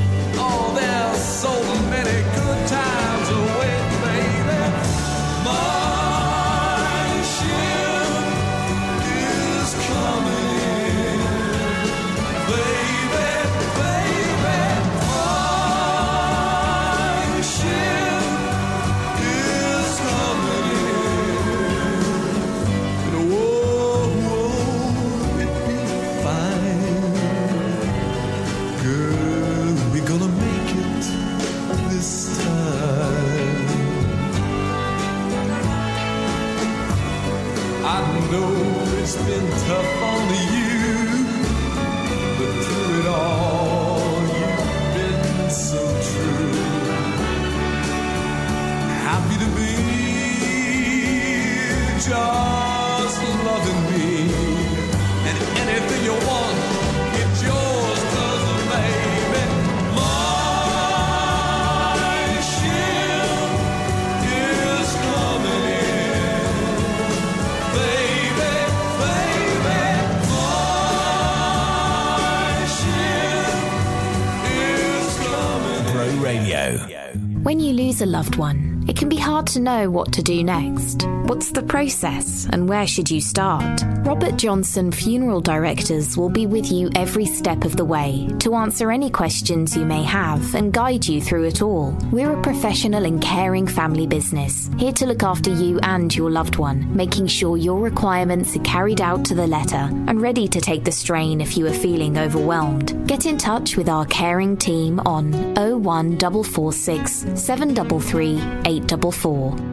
lose 77.93 78.01
a 78.01 78.05
loved 78.07 78.37
one, 78.37 78.72
it 78.87 78.97
can 78.97 79.09
be 79.09 79.17
hard 79.17 79.47
to 79.47 79.59
know 79.59 79.89
what 79.89 80.11
to 80.13 80.21
do 80.21 80.43
next. 80.43 81.07
What's 81.25 81.51
the 81.51 81.63
process 81.63 82.47
and 82.51 82.67
where 82.67 82.85
should 82.85 83.09
you 83.09 83.21
start? 83.21 83.81
Robert 84.05 84.35
Johnson 84.35 84.91
Funeral 84.91 85.39
Directors 85.39 86.17
will 86.17 86.29
be 86.29 86.45
with 86.45 86.71
you 86.71 86.89
every 86.95 87.25
step 87.25 87.63
of 87.63 87.77
the 87.77 87.85
way 87.85 88.27
to 88.39 88.55
answer 88.55 88.91
any 88.91 89.09
questions 89.09 89.77
you 89.77 89.85
may 89.85 90.03
have 90.03 90.53
and 90.55 90.73
guide 90.73 91.07
you 91.07 91.21
through 91.21 91.45
it 91.45 91.61
all. 91.61 91.97
We're 92.11 92.33
a 92.33 92.41
professional 92.41 93.05
and 93.05 93.21
caring 93.21 93.67
family 93.67 94.05
business, 94.05 94.69
here 94.77 94.91
to 94.93 95.05
look 95.05 95.23
after 95.23 95.49
you 95.49 95.79
and 95.83 96.13
your 96.13 96.29
loved 96.29 96.57
one, 96.57 96.93
making 96.93 97.27
sure 97.27 97.55
your 97.55 97.79
requirements 97.79 98.55
are 98.55 98.63
carried 98.63 98.99
out 98.99 99.23
to 99.25 99.35
the 99.35 99.47
letter 99.47 99.89
and 100.07 100.21
ready 100.21 100.47
to 100.49 100.59
take 100.59 100.83
the 100.83 100.91
strain 100.91 101.39
if 101.39 101.55
you 101.57 101.65
are 101.67 101.73
feeling 101.73 102.17
overwhelmed. 102.17 103.07
Get 103.07 103.25
in 103.25 103.37
touch 103.37 103.77
with 103.77 103.87
our 103.87 104.05
caring 104.05 104.57
team 104.57 104.99
on 105.05 105.31
01446 105.55 107.11
733 107.35 108.41
844. 108.81 109.72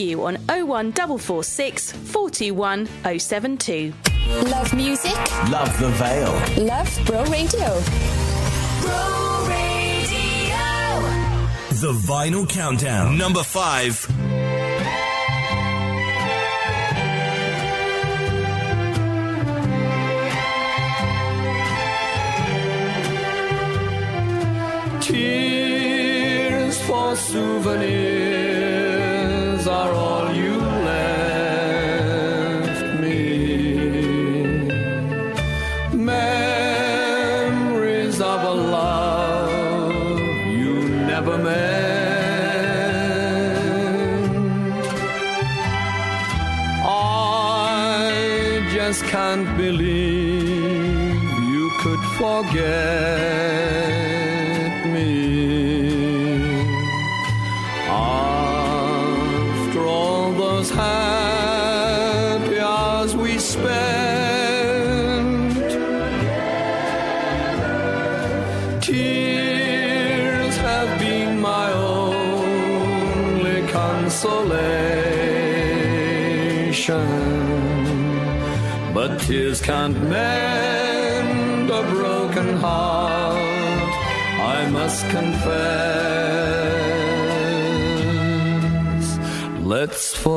on 0.09 0.35
01446 0.49 1.91
421 1.91 2.87
072. 3.19 3.93
Love 4.49 4.73
music? 4.73 5.15
Love 5.49 5.77
the 5.79 5.89
Vale. 5.89 6.65
Love 6.65 6.99
Bro 7.05 7.23
Radio. 7.25 7.67
Bro 8.81 9.45
Radio. 9.47 9.81
The 11.81 11.93
Vinyl 12.07 12.49
Countdown. 12.49 13.17
Number 13.17 13.43
five. 13.43 14.07
Tears 25.01 26.79
for 26.83 27.15
souvenirs 27.15 28.30
forget 52.21 53.40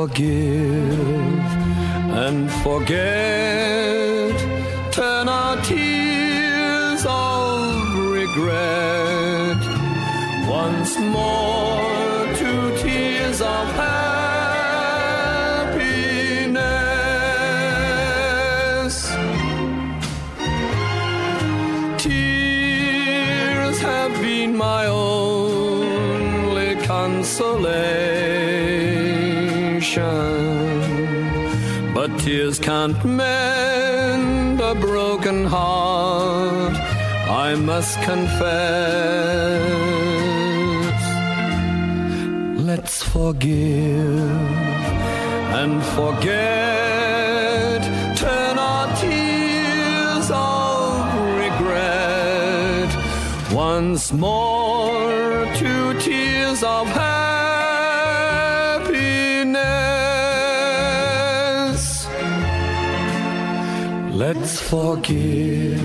forgive 0.07 1.49
and 2.25 2.51
forget, 2.61 4.35
turn 4.91 5.27
our 5.27 5.59
tears 5.63 7.03
of 7.07 7.97
regret 8.11 9.57
once 10.47 10.99
more 10.99 11.64
tears 32.25 32.57
can't 32.57 33.05
mend 33.05 34.59
a 34.59 34.73
broken 34.73 35.45
heart, 35.45 36.75
I 37.45 37.53
must 37.53 38.01
confess. 38.01 38.41
Let's 42.69 43.03
forgive 43.03 44.41
and 45.61 45.73
forget. 45.97 47.81
Turn 48.17 48.57
our 48.57 48.87
tears 49.03 50.27
of 50.33 50.95
regret 51.43 52.89
once 53.53 54.11
more 54.11 54.54
forgive 64.65 65.79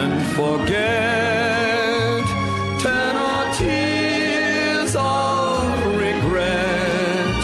and 0.00 0.22
forget. 0.36 2.22
Turn 2.80 3.16
our 3.16 3.54
tears 3.54 4.94
of 4.94 5.86
regret 5.96 7.38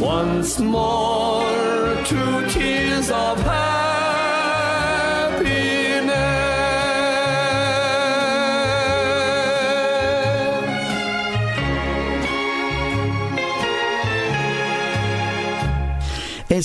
once 0.00 0.58
more 0.58 1.44
to 2.04 2.48
tears 2.48 3.10
of 3.10 3.41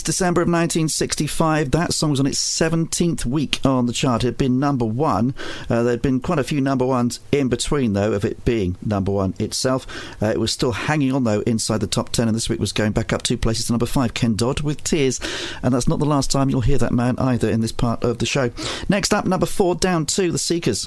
December 0.07 0.39
of 0.39 0.47
1965. 0.47 1.71
That 1.71 1.93
song 1.93 2.11
was 2.11 2.21
on 2.21 2.27
its 2.27 2.39
17th 2.39 3.25
week 3.25 3.59
on 3.65 3.87
the 3.87 3.93
chart. 3.93 4.23
It 4.23 4.27
had 4.27 4.37
been 4.37 4.57
number 4.57 4.85
one. 4.85 5.35
Uh, 5.69 5.83
there 5.83 5.91
had 5.91 6.01
been 6.01 6.21
quite 6.21 6.39
a 6.39 6.45
few 6.45 6.61
number 6.61 6.85
ones 6.85 7.19
in 7.33 7.49
between, 7.49 7.91
though, 7.91 8.13
of 8.13 8.23
it 8.23 8.45
being 8.45 8.77
number 8.81 9.11
one 9.11 9.33
itself. 9.37 9.85
Uh, 10.21 10.27
it 10.27 10.39
was 10.39 10.53
still 10.53 10.71
hanging 10.71 11.11
on, 11.11 11.25
though, 11.25 11.41
inside 11.41 11.81
the 11.81 11.87
top 11.87 12.09
10, 12.11 12.29
and 12.29 12.35
this 12.37 12.47
week 12.47 12.57
was 12.57 12.71
going 12.71 12.93
back 12.93 13.11
up 13.11 13.21
two 13.21 13.37
places 13.37 13.65
to 13.65 13.73
number 13.73 13.85
five, 13.85 14.13
Ken 14.13 14.37
Dodd 14.37 14.61
with 14.61 14.81
Tears. 14.81 15.19
And 15.61 15.73
that's 15.73 15.89
not 15.89 15.99
the 15.99 16.05
last 16.05 16.31
time 16.31 16.49
you'll 16.49 16.61
hear 16.61 16.77
that 16.77 16.93
man 16.93 17.19
either 17.19 17.49
in 17.49 17.59
this 17.59 17.73
part 17.73 18.01
of 18.01 18.19
the 18.19 18.25
show. 18.25 18.49
Next 18.87 19.13
up, 19.13 19.25
number 19.25 19.45
four, 19.45 19.75
down 19.75 20.05
to 20.05 20.31
The 20.31 20.39
Seekers. 20.39 20.83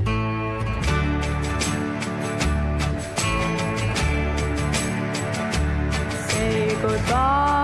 Say 6.30 6.78
goodbye 6.80 7.59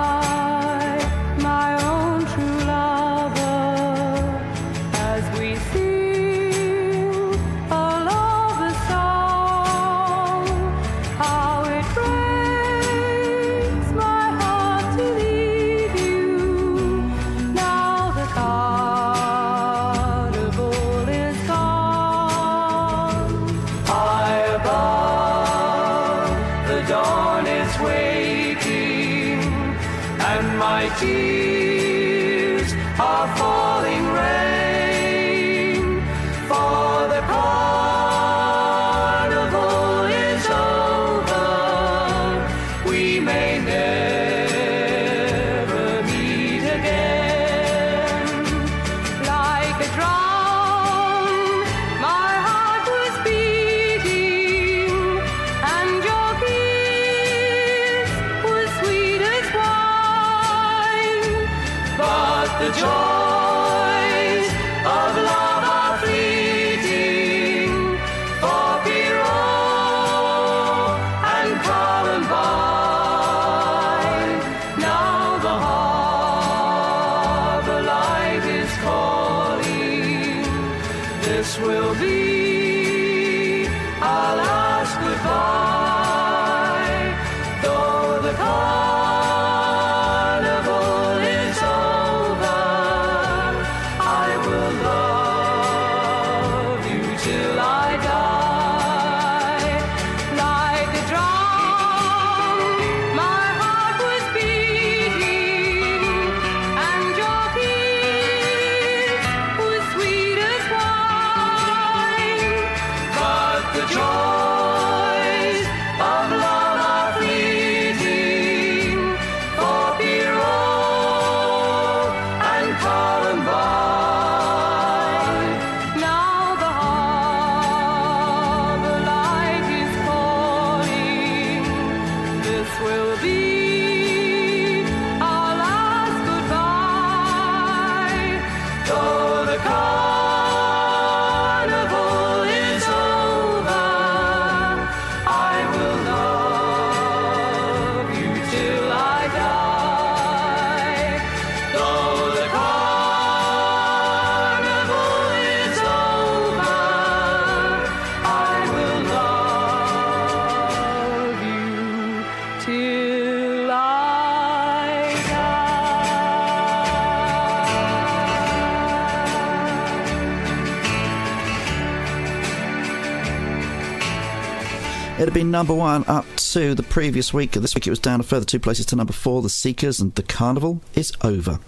been 175.37 175.51
number 175.51 175.75
one 175.75 176.03
up 176.09 176.25
to 176.37 176.75
the 176.75 176.83
previous 176.83 177.31
week. 177.35 177.53
This 177.53 177.75
week 177.75 177.87
it 177.87 177.91
was 177.91 177.99
down 177.99 178.21
a 178.21 178.23
further 178.23 178.47
two 178.47 178.59
places 178.59 178.87
to 178.87 178.97
number 178.97 179.13
four. 179.13 179.43
The 179.43 179.51
Seekers 179.51 180.01
and 180.01 180.15
the 180.15 180.23
Carnival 180.23 180.81
is 180.95 181.13
over. 181.21 181.61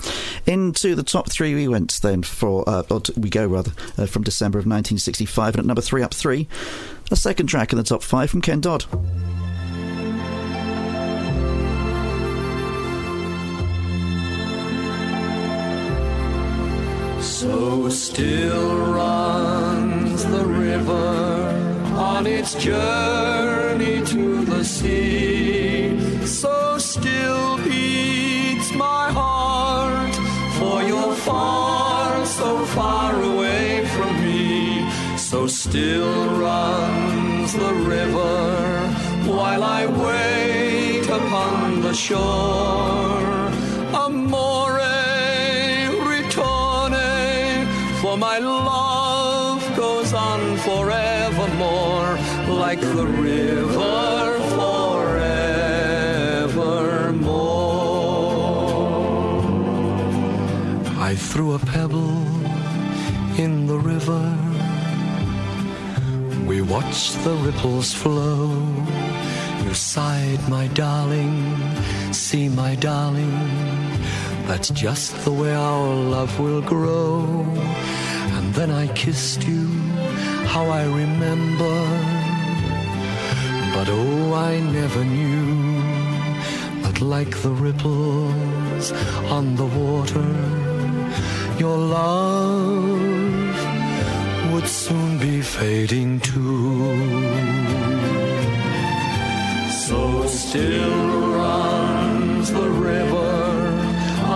Into 0.47 0.95
the 0.95 1.03
top 1.03 1.31
three 1.31 1.55
we 1.55 1.69
went 1.69 2.01
then 2.01 2.23
for, 2.23 2.67
uh, 2.67 2.85
or 2.91 3.03
we 3.19 3.29
go 3.29 3.47
rather, 3.47 3.73
uh, 3.99 4.07
from 4.07 4.23
December 4.23 4.59
of 4.59 4.63
1965. 4.65 5.57
And 5.57 5.59
at 5.61 5.67
number 5.67 5.83
three, 5.83 6.03
up 6.03 6.15
three, 6.15 6.49
a 7.11 7.17
second 7.17 7.49
track 7.49 7.71
in 7.71 7.77
the 7.77 7.85
top 7.85 8.03
five 8.03 8.31
from 8.31 8.41
Ken 8.41 8.63
Dodd. 8.63 8.87
So 17.23 17.91
still 17.91 18.79
runs 18.95 20.25
the 20.25 20.47
river 20.47 21.95
on 21.95 22.27
its 22.27 22.55
journey 22.55 23.28
So 35.31 35.47
still 35.47 36.41
runs 36.41 37.53
the 37.53 37.75
river 37.75 38.89
while 39.27 39.63
I 39.63 39.85
wait 39.85 41.07
upon 41.07 41.83
the 41.83 41.93
shore. 41.93 43.53
Amore 43.93 44.81
ritorne, 46.09 47.67
for 48.01 48.17
my 48.17 48.39
love 48.39 49.61
goes 49.77 50.15
on 50.15 50.57
forevermore, 50.67 52.17
like 52.49 52.81
the 52.81 53.07
river 53.07 54.41
forevermore. 54.57 55.29
I 60.99 61.15
threw 61.15 61.53
a 61.53 61.59
pebble 61.59 62.25
in 63.37 63.67
the 63.67 63.79
river. 63.79 64.58
We 66.69 66.75
watched 66.75 67.25
the 67.25 67.35
ripples 67.35 67.95
flow. 67.95 68.51
You 69.65 69.73
sighed, 69.73 70.49
my 70.49 70.67
darling, 70.69 71.57
see, 72.13 72.49
my 72.49 72.75
darling. 72.75 73.33
That's 74.47 74.69
just 74.71 75.25
the 75.25 75.33
way 75.33 75.55
our 75.55 75.95
love 75.95 76.39
will 76.39 76.61
grow. 76.61 77.25
And 78.37 78.55
then 78.55 78.71
I 78.71 78.87
kissed 78.89 79.45
you, 79.45 79.67
how 80.53 80.67
I 80.67 80.85
remember. 80.85 81.77
But 83.75 83.89
oh, 83.89 84.35
I 84.35 84.61
never 84.61 85.05
knew 85.05 85.81
that, 86.83 87.01
like 87.01 87.41
the 87.43 87.51
ripples 87.51 88.93
on 89.31 89.57
the 89.57 89.67
water, 89.67 90.31
your 91.59 91.79
love 91.79 92.88
would 94.61 94.69
soon 94.69 95.19
be 95.19 95.41
fading 95.41 96.19
too. 96.19 96.93
So 99.87 100.27
still 100.27 100.99
runs 101.43 102.51
the 102.51 102.69
river 102.91 103.35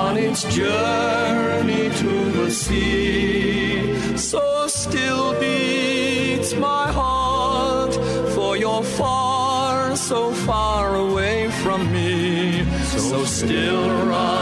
on 0.02 0.16
its 0.16 0.42
journey 0.54 1.90
to 2.02 2.12
the 2.38 2.50
sea. 2.52 4.16
So 4.16 4.42
still 4.68 5.28
beats 5.40 6.54
my 6.54 6.86
heart, 6.92 7.94
for 8.34 8.56
you're 8.56 8.84
far, 9.00 9.96
so 9.96 10.30
far 10.46 10.94
away 10.94 11.50
from 11.62 11.80
me. 11.92 12.64
So 13.08 13.24
still 13.24 13.88
runs 14.06 14.41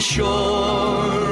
upon 0.00 1.31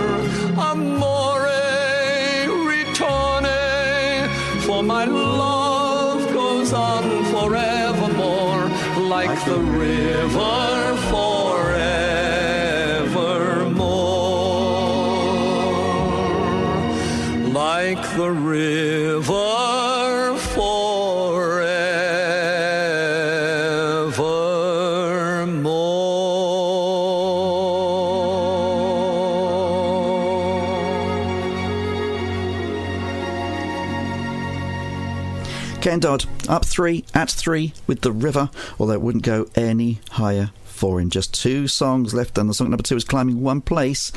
Ken 35.91 35.99
Dodd 35.99 36.25
up 36.49 36.65
three 36.65 37.05
at 37.15 37.29
three 37.29 37.75
with 37.89 38.03
The 38.03 38.13
River, 38.13 38.49
although 38.79 38.93
it 38.93 39.01
wouldn't 39.01 39.25
go 39.25 39.49
any 39.57 39.99
higher. 40.13 40.53
Four 40.63 41.01
in 41.01 41.11
just 41.11 41.35
two 41.35 41.67
songs 41.67 42.15
left, 42.15 42.39
and 42.39 42.49
the 42.49 42.55
song 42.55 42.71
number 42.71 42.85
two 42.85 42.95
is 42.95 43.03
climbing 43.03 43.41
one 43.43 43.61
place 43.61 44.13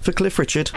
for 0.00 0.12
Cliff 0.12 0.38
Richard. 0.38 0.70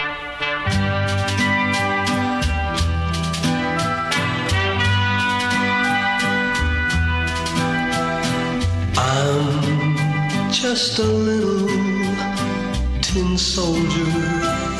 I'm 8.97 10.51
just 10.51 10.99
a 10.99 11.03
little 11.03 11.69
tin 12.99 13.37
soldier 13.37 14.11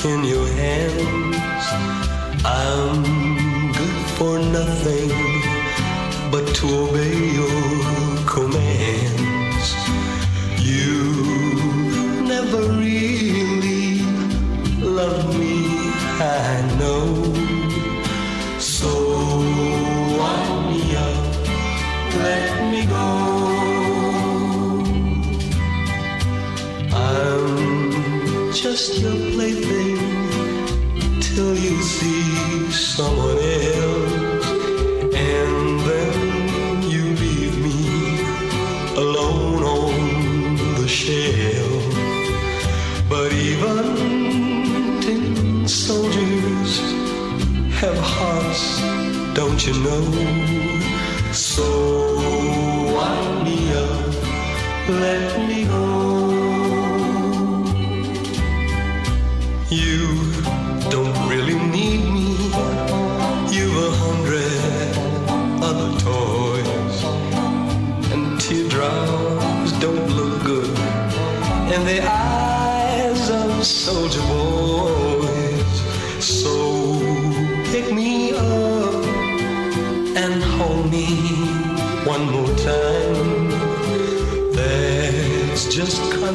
in 0.04 0.26
your 0.26 0.48
hands. 0.50 1.38
I'm 2.44 3.72
good 3.72 4.06
for 4.18 4.38
nothing 4.38 5.01
obey 6.72 7.34
your 7.40 8.26
commands. 8.26 9.68
You 10.60 10.96
never 12.24 12.62
really 12.80 14.02
loved 14.80 15.38
me, 15.38 15.66
I 16.20 16.62
know. 16.80 17.06
So 18.60 18.92
wind 20.20 20.60
me 20.72 20.96
up, 20.96 21.26
let 22.28 22.52
me 22.72 22.82
go. 22.86 23.08
I'm 26.94 28.54
just 28.54 29.00
your 29.02 29.31
you 49.68 49.74
know? 49.74 50.51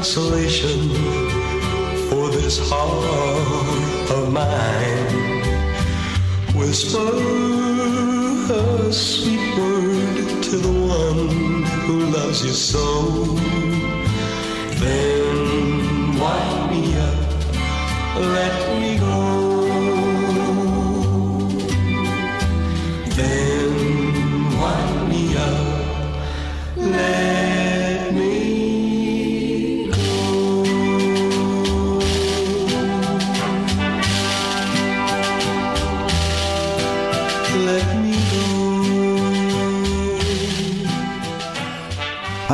Consolation 0.07 0.89
for 2.09 2.29
this 2.29 2.61
heart 2.71 4.11
of 4.13 4.33
mine. 4.33 5.09
Whisper 6.55 7.11
a 8.55 8.93
sweet 8.93 9.59
word 9.59 10.45
to 10.45 10.57
the 10.59 10.75
one 11.03 11.65
who 11.87 11.97
loves 12.17 12.45
you 12.45 12.53
so. 12.53 12.87
Then 14.79 16.21
wind 16.21 16.71
me 16.71 16.97
up, 17.09 17.19
let 18.15 18.55
me 18.79 18.86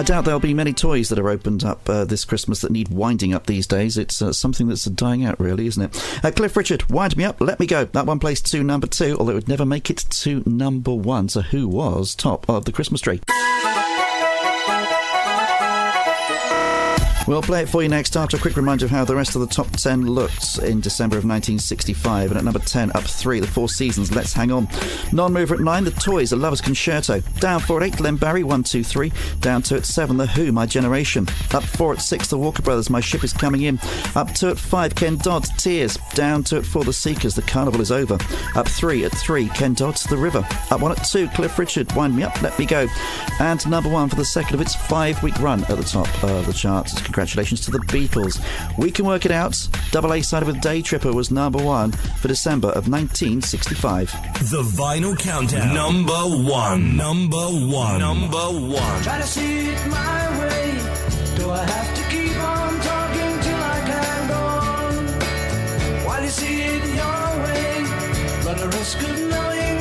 I 0.02 0.04
doubt 0.04 0.24
there'll 0.24 0.40
be 0.40 0.52
many 0.52 0.72
toys 0.72 1.10
that 1.10 1.18
are 1.20 1.28
opened 1.28 1.62
up 1.62 1.88
uh, 1.88 2.04
this 2.04 2.24
Christmas 2.24 2.60
that 2.62 2.72
need 2.72 2.88
winding 2.88 3.32
up 3.32 3.46
these 3.46 3.68
days. 3.68 3.96
It's 3.96 4.20
uh, 4.20 4.32
something 4.32 4.66
that's 4.66 4.84
dying 4.86 5.24
out, 5.24 5.38
really, 5.38 5.68
isn't 5.68 5.80
it? 5.80 6.24
Uh, 6.24 6.32
Cliff 6.32 6.56
Richard, 6.56 6.90
wind 6.90 7.16
me 7.16 7.22
up, 7.22 7.40
let 7.40 7.60
me 7.60 7.68
go. 7.68 7.84
That 7.84 8.06
one 8.06 8.18
placed 8.18 8.46
to 8.46 8.64
number 8.64 8.88
two, 8.88 9.16
although 9.20 9.30
it 9.30 9.36
would 9.36 9.48
never 9.48 9.64
make 9.64 9.90
it 9.90 9.98
to 9.98 10.42
number 10.44 10.92
one. 10.92 11.28
So 11.28 11.42
who 11.42 11.68
was 11.68 12.16
top 12.16 12.48
of 12.50 12.64
the 12.64 12.72
Christmas 12.72 13.00
tree? 13.00 13.20
We'll 17.28 17.40
play 17.40 17.62
it 17.62 17.68
for 17.68 17.82
you 17.84 17.88
next 17.88 18.16
after 18.16 18.36
a 18.36 18.40
quick 18.40 18.56
reminder 18.56 18.84
of 18.84 18.90
how 18.90 19.04
the 19.04 19.14
rest 19.14 19.36
of 19.36 19.42
the 19.42 19.46
top 19.46 19.70
10 19.70 20.06
looked 20.06 20.58
in 20.58 20.80
December 20.80 21.16
of 21.16 21.24
1965. 21.24 22.30
And 22.30 22.38
at 22.38 22.44
number 22.44 22.58
10, 22.58 22.90
up 22.96 23.04
3, 23.04 23.38
The 23.38 23.46
Four 23.46 23.68
Seasons, 23.68 24.14
Let's 24.14 24.32
Hang 24.32 24.50
On. 24.50 24.66
Non 25.12 25.32
mover 25.32 25.54
at 25.54 25.60
9, 25.60 25.84
The 25.84 25.92
Toys, 25.92 26.32
A 26.32 26.36
Lover's 26.36 26.60
Concerto. 26.60 27.20
Down 27.38 27.60
4 27.60 27.82
at 27.82 27.94
8, 27.94 28.00
Len 28.00 28.16
Barry, 28.16 28.42
1, 28.42 28.64
2, 28.64 28.82
3. 28.82 29.12
Down 29.40 29.62
2 29.62 29.76
at 29.76 29.86
7, 29.86 30.16
The 30.16 30.26
Who, 30.26 30.50
My 30.50 30.66
Generation. 30.66 31.28
Up 31.52 31.62
4 31.62 31.94
at 31.94 32.02
6, 32.02 32.28
The 32.28 32.38
Walker 32.38 32.62
Brothers, 32.62 32.90
My 32.90 33.00
Ship 33.00 33.22
Is 33.22 33.32
Coming 33.32 33.62
In. 33.62 33.78
Up 34.16 34.34
2 34.34 34.48
at 34.48 34.58
5, 34.58 34.94
Ken 34.96 35.16
Dodd, 35.18 35.44
Tears. 35.58 35.96
Down 36.14 36.42
2 36.42 36.56
at 36.58 36.66
4, 36.66 36.84
The 36.84 36.92
Seekers, 36.92 37.36
The 37.36 37.42
Carnival 37.42 37.80
Is 37.80 37.92
Over. 37.92 38.18
Up 38.56 38.66
3 38.66 39.04
at 39.04 39.12
3, 39.12 39.48
Ken 39.50 39.74
Dodd's 39.74 40.02
The 40.04 40.16
River. 40.16 40.44
Up 40.72 40.80
1 40.80 40.92
at 40.92 41.04
2, 41.04 41.28
Cliff 41.28 41.56
Richard, 41.56 41.92
Wind 41.92 42.16
Me 42.16 42.24
Up, 42.24 42.42
Let 42.42 42.58
Me 42.58 42.66
Go. 42.66 42.88
And 43.38 43.64
number 43.70 43.88
1 43.88 44.08
for 44.08 44.16
the 44.16 44.24
second 44.24 44.56
of 44.56 44.60
its 44.60 44.74
five 44.74 45.22
week 45.22 45.38
run 45.38 45.62
at 45.64 45.76
the 45.76 45.84
top 45.84 46.08
of 46.24 46.46
the 46.46 46.52
charts. 46.52 47.00
Congratulations 47.12 47.60
to 47.60 47.70
the 47.70 47.78
Beatles. 47.80 48.40
We 48.78 48.90
can 48.90 49.04
work 49.04 49.26
it 49.26 49.32
out. 49.32 49.68
Double 49.90 50.14
A 50.14 50.22
side 50.22 50.44
with 50.44 50.62
Day 50.62 50.80
Tripper 50.80 51.12
was 51.12 51.30
number 51.30 51.62
1 51.62 51.92
for 51.92 52.26
December 52.26 52.68
of 52.68 52.88
1965. 52.88 54.10
The 54.50 54.62
Vinyl 54.62 55.18
Countdown. 55.18 55.74
Number 55.74 56.14
one. 56.14 56.96
Number 56.96 57.36
one. 57.36 57.98
Number 58.00 58.38
one. 58.38 59.02
Try 59.02 59.18
to 59.18 59.26
see 59.26 59.68
it 59.68 59.86
my 59.88 60.38
way. 60.40 60.78
Do 61.36 61.50
I 61.50 61.64
have 61.64 61.94
to 61.98 62.02
keep 62.08 62.34
on 62.38 62.80
talking 62.80 63.40
till 63.44 63.62
I 63.76 63.80
can 63.90 64.28
go 64.28 64.42
on? 64.72 66.06
While 66.06 66.22
you 66.22 66.30
see 66.30 66.62
it 66.62 66.84
your 66.96 67.28
way, 67.44 67.84
run 68.46 68.56
the 68.56 68.68
risk 68.78 69.02
of 69.02 69.20
knowing 69.28 69.71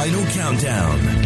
Vinyl 0.00 0.24
Countdown. 0.32 1.19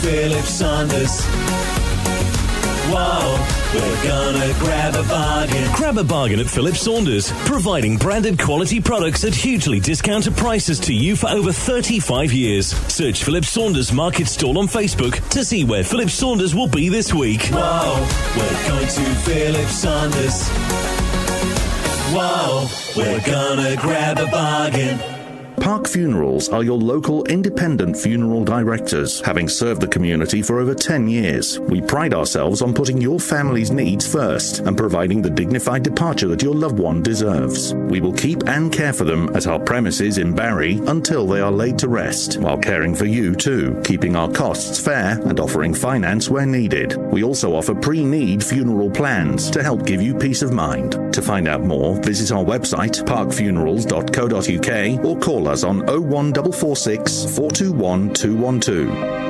Philip 0.00 0.46
Saunders. 0.46 1.20
Whoa, 2.88 3.36
we're 3.74 4.08
gonna 4.08 4.54
grab 4.58 4.94
a 4.94 5.02
bargain. 5.06 5.70
Grab 5.74 5.98
a 5.98 6.04
bargain 6.04 6.40
at 6.40 6.46
Philip 6.46 6.74
Saunders, 6.74 7.30
providing 7.44 7.98
branded 7.98 8.38
quality 8.38 8.80
products 8.80 9.24
at 9.24 9.34
hugely 9.34 9.78
discounted 9.78 10.38
prices 10.38 10.80
to 10.80 10.94
you 10.94 11.16
for 11.16 11.28
over 11.28 11.52
35 11.52 12.32
years. 12.32 12.68
Search 12.90 13.24
Philip 13.24 13.44
Saunders 13.44 13.92
Market 13.92 14.26
Stall 14.26 14.56
on 14.56 14.68
Facebook 14.68 15.20
to 15.28 15.44
see 15.44 15.64
where 15.64 15.84
Philip 15.84 16.08
Saunders 16.08 16.54
will 16.54 16.68
be 16.68 16.88
this 16.88 17.12
week. 17.12 17.42
Whoa, 17.52 18.08
we're 18.38 18.68
going 18.68 18.88
to 18.88 19.14
Philip 19.26 19.68
Saunders. 19.68 20.48
Whoa, 22.12 22.66
we're 22.96 23.20
gonna 23.20 23.76
grab 23.76 24.18
a 24.18 24.26
bargain. 24.28 25.19
Park 25.70 25.86
Funerals 25.86 26.48
are 26.48 26.64
your 26.64 26.76
local 26.76 27.24
independent 27.26 27.96
funeral 27.96 28.44
directors, 28.44 29.20
having 29.20 29.48
served 29.48 29.80
the 29.80 29.86
community 29.86 30.42
for 30.42 30.58
over 30.58 30.74
10 30.74 31.06
years. 31.06 31.60
We 31.60 31.80
pride 31.80 32.12
ourselves 32.12 32.60
on 32.60 32.74
putting 32.74 33.00
your 33.00 33.20
family's 33.20 33.70
needs 33.70 34.04
first 34.04 34.58
and 34.58 34.76
providing 34.76 35.22
the 35.22 35.30
dignified 35.30 35.84
departure 35.84 36.26
that 36.26 36.42
your 36.42 36.56
loved 36.56 36.80
one 36.80 37.04
deserves. 37.04 37.72
We 37.72 38.00
will 38.00 38.12
keep 38.12 38.48
and 38.48 38.72
care 38.72 38.92
for 38.92 39.04
them 39.04 39.30
at 39.36 39.46
our 39.46 39.60
premises 39.60 40.18
in 40.18 40.34
Barry 40.34 40.80
until 40.88 41.24
they 41.24 41.40
are 41.40 41.52
laid 41.52 41.78
to 41.78 41.88
rest, 41.88 42.40
while 42.40 42.58
caring 42.58 42.92
for 42.92 43.06
you 43.06 43.36
too, 43.36 43.80
keeping 43.84 44.16
our 44.16 44.32
costs 44.32 44.80
fair 44.80 45.20
and 45.20 45.38
offering 45.38 45.72
finance 45.72 46.28
where 46.28 46.46
needed. 46.46 46.96
We 47.12 47.22
also 47.22 47.54
offer 47.54 47.76
pre-need 47.76 48.42
funeral 48.42 48.90
plans 48.90 49.48
to 49.52 49.62
help 49.62 49.86
give 49.86 50.02
you 50.02 50.16
peace 50.16 50.42
of 50.42 50.52
mind. 50.52 50.96
To 51.12 51.22
find 51.22 51.48
out 51.48 51.62
more, 51.62 51.96
visit 52.02 52.32
our 52.34 52.44
website 52.44 53.02
parkfunerals.co.uk 53.04 55.04
or 55.04 55.18
call 55.18 55.48
us 55.48 55.64
on 55.64 55.78
01446 55.86 57.24
421 57.36 58.12
212. 58.14 59.26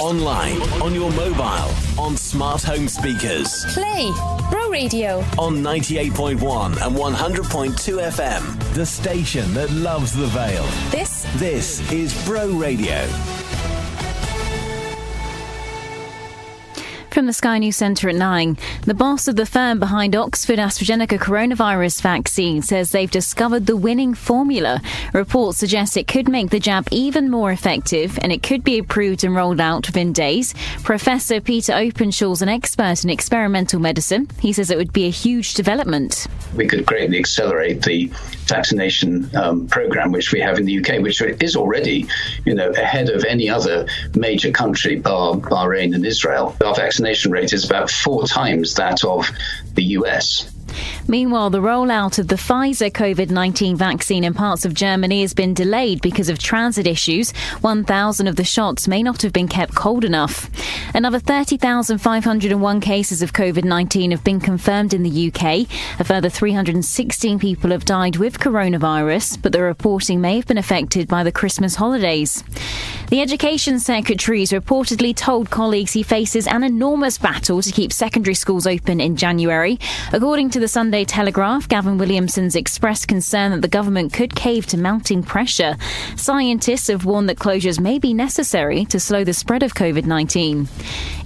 Online, 0.00 0.56
on 0.80 0.94
your 0.94 1.10
mobile, 1.12 1.70
on 2.00 2.16
smart 2.16 2.62
home 2.62 2.86
speakers, 2.88 3.64
Play 3.74 4.10
Bro 4.48 4.70
Radio. 4.70 5.18
on 5.38 5.56
98.1 5.56 6.86
and 6.86 6.96
100.2 6.96 8.08
FM. 8.08 8.74
The 8.74 8.86
station 8.86 9.52
that 9.54 9.70
loves 9.72 10.12
the 10.12 10.26
Vale. 10.26 10.66
This 10.90 11.26
This 11.34 11.80
is 11.92 12.14
Bro 12.24 12.52
Radio. 12.52 13.04
From 17.18 17.26
the 17.26 17.32
Sky 17.32 17.58
News 17.58 17.74
Centre 17.74 18.08
at 18.08 18.14
9, 18.14 18.56
the 18.82 18.94
boss 18.94 19.26
of 19.26 19.34
the 19.34 19.44
firm 19.44 19.80
behind 19.80 20.14
Oxford 20.14 20.60
AstraZeneca 20.60 21.18
coronavirus 21.18 22.00
vaccine 22.00 22.62
says 22.62 22.92
they've 22.92 23.10
discovered 23.10 23.66
the 23.66 23.76
winning 23.76 24.14
formula. 24.14 24.80
Reports 25.12 25.58
suggest 25.58 25.96
it 25.96 26.06
could 26.06 26.28
make 26.28 26.50
the 26.50 26.60
jab 26.60 26.86
even 26.92 27.28
more 27.28 27.50
effective 27.50 28.20
and 28.22 28.30
it 28.30 28.44
could 28.44 28.62
be 28.62 28.78
approved 28.78 29.24
and 29.24 29.34
rolled 29.34 29.60
out 29.60 29.88
within 29.88 30.12
days. 30.12 30.54
Professor 30.84 31.40
Peter 31.40 31.72
Openshaw's 31.72 32.40
an 32.40 32.48
expert 32.48 33.02
in 33.02 33.10
experimental 33.10 33.80
medicine. 33.80 34.28
He 34.38 34.52
says 34.52 34.70
it 34.70 34.78
would 34.78 34.92
be 34.92 35.06
a 35.06 35.10
huge 35.10 35.54
development. 35.54 36.28
we 36.54 36.68
could 36.68 36.86
greatly 36.86 37.18
accelerate 37.18 37.82
the 37.82 38.12
vaccination 38.48 39.34
um, 39.36 39.66
program 39.68 40.12
which 40.12 40.32
we 40.32 40.40
have 40.40 40.58
in 40.58 40.66
the 40.66 40.78
UK, 40.78 41.00
which 41.00 41.20
is 41.20 41.56
already, 41.56 42.06
you 42.44 42.54
know, 42.54 42.70
ahead 42.70 43.08
of 43.10 43.24
any 43.24 43.48
other 43.48 43.86
major 44.14 44.50
country, 44.50 44.96
bar 44.96 45.34
Bahrain 45.34 45.94
and 45.94 46.04
Israel. 46.04 46.56
Our 46.64 46.74
vaccination 46.74 47.30
rate 47.32 47.52
is 47.52 47.64
about 47.64 47.90
four 47.90 48.26
times 48.26 48.74
that 48.74 49.04
of 49.04 49.30
the 49.74 49.84
US. 49.84 50.50
Meanwhile, 51.06 51.50
the 51.50 51.60
rollout 51.60 52.18
of 52.18 52.28
the 52.28 52.34
Pfizer 52.34 52.90
COVID 52.90 53.30
19 53.30 53.76
vaccine 53.76 54.24
in 54.24 54.34
parts 54.34 54.64
of 54.64 54.74
Germany 54.74 55.22
has 55.22 55.34
been 55.34 55.54
delayed 55.54 56.00
because 56.02 56.28
of 56.28 56.38
transit 56.38 56.86
issues. 56.86 57.32
1,000 57.60 58.26
of 58.26 58.36
the 58.36 58.44
shots 58.44 58.88
may 58.88 59.02
not 59.02 59.22
have 59.22 59.32
been 59.32 59.48
kept 59.48 59.74
cold 59.74 60.04
enough. 60.04 60.50
Another 60.94 61.18
30,501 61.18 62.80
cases 62.80 63.22
of 63.22 63.32
COVID 63.32 63.64
19 63.64 64.10
have 64.10 64.24
been 64.24 64.40
confirmed 64.40 64.94
in 64.94 65.02
the 65.02 65.28
UK. 65.28 65.66
A 66.00 66.04
further 66.04 66.28
316 66.28 67.38
people 67.38 67.70
have 67.70 67.84
died 67.84 68.16
with 68.16 68.38
coronavirus, 68.38 69.40
but 69.42 69.52
the 69.52 69.62
reporting 69.62 70.20
may 70.20 70.36
have 70.36 70.46
been 70.46 70.58
affected 70.58 71.08
by 71.08 71.22
the 71.22 71.32
Christmas 71.32 71.74
holidays. 71.76 72.44
The 73.10 73.22
Education 73.22 73.80
Secretary 73.80 74.40
has 74.40 74.52
reportedly 74.52 75.16
told 75.16 75.48
colleagues 75.48 75.94
he 75.94 76.02
faces 76.02 76.46
an 76.46 76.62
enormous 76.62 77.16
battle 77.16 77.62
to 77.62 77.72
keep 77.72 77.90
secondary 77.90 78.34
schools 78.34 78.66
open 78.66 79.00
in 79.00 79.16
January. 79.16 79.78
According 80.12 80.50
to 80.50 80.60
the 80.60 80.67
Sunday 80.68 81.04
Telegraph, 81.04 81.68
Gavin 81.68 81.98
Williamson's 81.98 82.54
expressed 82.54 83.08
concern 83.08 83.50
that 83.52 83.62
the 83.62 83.68
government 83.68 84.12
could 84.12 84.34
cave 84.34 84.66
to 84.66 84.76
mounting 84.76 85.22
pressure. 85.22 85.76
Scientists 86.16 86.88
have 86.88 87.04
warned 87.04 87.28
that 87.28 87.38
closures 87.38 87.80
may 87.80 87.98
be 87.98 88.14
necessary 88.14 88.84
to 88.84 89.00
slow 89.00 89.24
the 89.24 89.32
spread 89.32 89.62
of 89.62 89.74
COVID 89.74 90.04
19. 90.04 90.68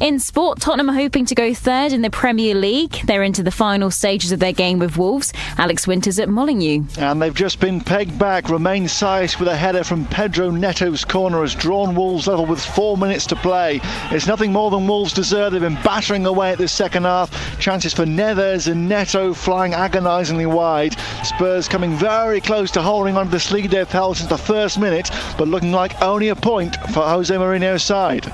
In 0.00 0.18
sport, 0.18 0.60
Tottenham 0.60 0.90
are 0.90 0.94
hoping 0.94 1.26
to 1.26 1.34
go 1.34 1.54
third 1.54 1.92
in 1.92 2.02
the 2.02 2.10
Premier 2.10 2.54
League. 2.54 2.92
They're 3.04 3.22
into 3.22 3.42
the 3.42 3.50
final 3.50 3.90
stages 3.90 4.32
of 4.32 4.40
their 4.40 4.52
game 4.52 4.78
with 4.78 4.96
Wolves. 4.96 5.32
Alex 5.58 5.86
Winters 5.86 6.18
at 6.18 6.28
Molineux. 6.28 6.84
And 6.98 7.20
they've 7.20 7.34
just 7.34 7.60
been 7.60 7.80
pegged 7.80 8.18
back. 8.18 8.48
Romain 8.48 8.84
Saïss 8.84 9.38
with 9.38 9.48
a 9.48 9.56
header 9.56 9.84
from 9.84 10.06
Pedro 10.06 10.50
Neto's 10.50 11.04
corner 11.04 11.42
has 11.42 11.54
drawn 11.54 11.94
Wolves 11.94 12.26
level 12.26 12.46
with 12.46 12.64
four 12.64 12.96
minutes 12.96 13.26
to 13.26 13.36
play. 13.36 13.80
It's 14.10 14.26
nothing 14.26 14.52
more 14.52 14.70
than 14.70 14.86
Wolves 14.86 15.12
deserve. 15.12 15.52
They've 15.52 15.60
been 15.60 15.82
battering 15.82 16.26
away 16.26 16.52
at 16.52 16.58
this 16.58 16.72
second 16.72 17.04
half. 17.04 17.30
Chances 17.60 17.94
for 17.94 18.04
Neves 18.04 18.70
and 18.70 18.88
Neto 18.88 19.31
flying 19.34 19.74
agonisingly 19.74 20.46
wide. 20.46 20.96
Spurs 21.24 21.68
coming 21.68 21.94
very 21.94 22.40
close 22.40 22.70
to 22.72 22.82
holding 22.82 23.16
on 23.16 23.26
to 23.26 23.32
this 23.32 23.50
lead 23.50 23.70
they've 23.70 23.90
held 23.90 24.16
since 24.16 24.28
the 24.28 24.38
first 24.38 24.78
minute, 24.78 25.10
but 25.38 25.48
looking 25.48 25.72
like 25.72 26.00
only 26.02 26.28
a 26.28 26.36
point 26.36 26.76
for 26.92 27.02
Jose 27.02 27.34
Mourinho's 27.34 27.82
side. 27.82 28.30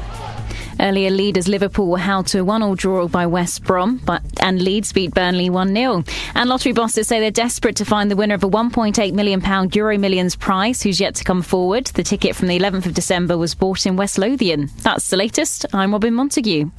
Earlier 0.81 1.11
leaders 1.11 1.49
Liverpool 1.49 1.89
were 1.89 1.99
held 1.99 2.29
to 2.29 2.39
a 2.39 2.45
one-all 2.45 2.77
draw 2.77 3.09
by 3.09 3.27
West 3.27 3.65
Brom, 3.65 4.01
but 4.05 4.23
and 4.41 4.63
Leeds 4.63 4.93
beat 4.93 5.13
Burnley 5.13 5.51
1-0. 5.51 6.09
And 6.37 6.49
lottery 6.49 6.73
bosses 6.73 7.09
say 7.09 7.19
they're 7.19 7.33
desperate 7.33 7.75
to 7.77 7.85
find 7.85 8.11
the 8.11 8.17
winner 8.17 8.37
of 8.37 8.45
a 8.45 8.49
1.8 8.49 9.13
million 9.13 9.41
pound 9.41 9.75
Euro 9.75 9.99
Millions 9.99 10.37
prize, 10.37 10.83
who's 10.83 11.01
yet 11.01 11.17
to 11.17 11.25
come 11.25 11.43
forward. 11.43 11.87
The 11.87 12.05
ticket 12.05 12.37
from 12.37 12.47
the 12.47 12.59
11th 12.59 12.87
of 12.87 12.95
December 12.95 13.37
was 13.37 13.57
bought 13.57 13.87
in 13.87 13.97
West 13.97 14.19
Lothian. 14.19 14.71
That's 14.83 15.11
the 15.11 15.17
latest. 15.17 15.67
I'm 15.73 15.93
Robin 15.93 16.15
Montague. 16.15 16.71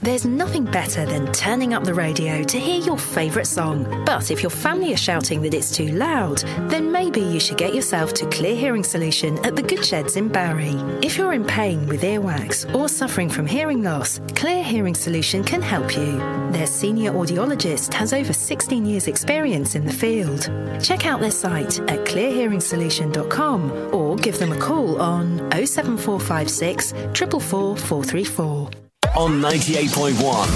There's 0.00 0.24
nothing 0.24 0.64
better 0.64 1.04
than 1.04 1.32
turning 1.32 1.74
up 1.74 1.82
the 1.82 1.92
radio 1.92 2.44
to 2.44 2.58
hear 2.58 2.80
your 2.80 2.96
favourite 2.96 3.48
song. 3.48 4.04
But 4.06 4.30
if 4.30 4.44
your 4.44 4.50
family 4.50 4.94
are 4.94 4.96
shouting 4.96 5.42
that 5.42 5.54
it's 5.54 5.72
too 5.72 5.88
loud, 5.88 6.38
then 6.70 6.92
maybe 6.92 7.20
you 7.20 7.40
should 7.40 7.58
get 7.58 7.74
yourself 7.74 8.14
to 8.14 8.26
Clear 8.26 8.54
Hearing 8.54 8.84
Solution 8.84 9.44
at 9.44 9.56
the 9.56 9.62
Good 9.62 9.84
Sheds 9.84 10.14
in 10.14 10.28
Barry. 10.28 10.76
If 11.02 11.18
you're 11.18 11.32
in 11.32 11.44
pain 11.44 11.88
with 11.88 12.02
earwax 12.02 12.72
or 12.76 12.88
suffering 12.88 13.28
from 13.28 13.44
hearing 13.44 13.82
loss, 13.82 14.20
Clear 14.36 14.62
Hearing 14.62 14.94
Solution 14.94 15.42
can 15.42 15.62
help 15.62 15.96
you. 15.96 16.18
Their 16.52 16.68
senior 16.68 17.10
audiologist 17.10 17.92
has 17.94 18.12
over 18.12 18.32
16 18.32 18.86
years' 18.86 19.08
experience 19.08 19.74
in 19.74 19.84
the 19.84 19.92
field. 19.92 20.48
Check 20.80 21.06
out 21.06 21.18
their 21.20 21.32
site 21.32 21.80
at 21.80 22.06
clearhearingsolution.com 22.06 23.92
or 23.92 24.14
give 24.14 24.38
them 24.38 24.52
a 24.52 24.58
call 24.58 25.02
on 25.02 25.38
07456 25.50 26.92
444 26.92 27.76
434. 27.76 28.87
On 29.18 29.32
98.1 29.40 30.14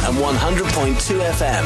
and 0.08 0.16
100.2 0.18 1.18
FM. 1.32 1.64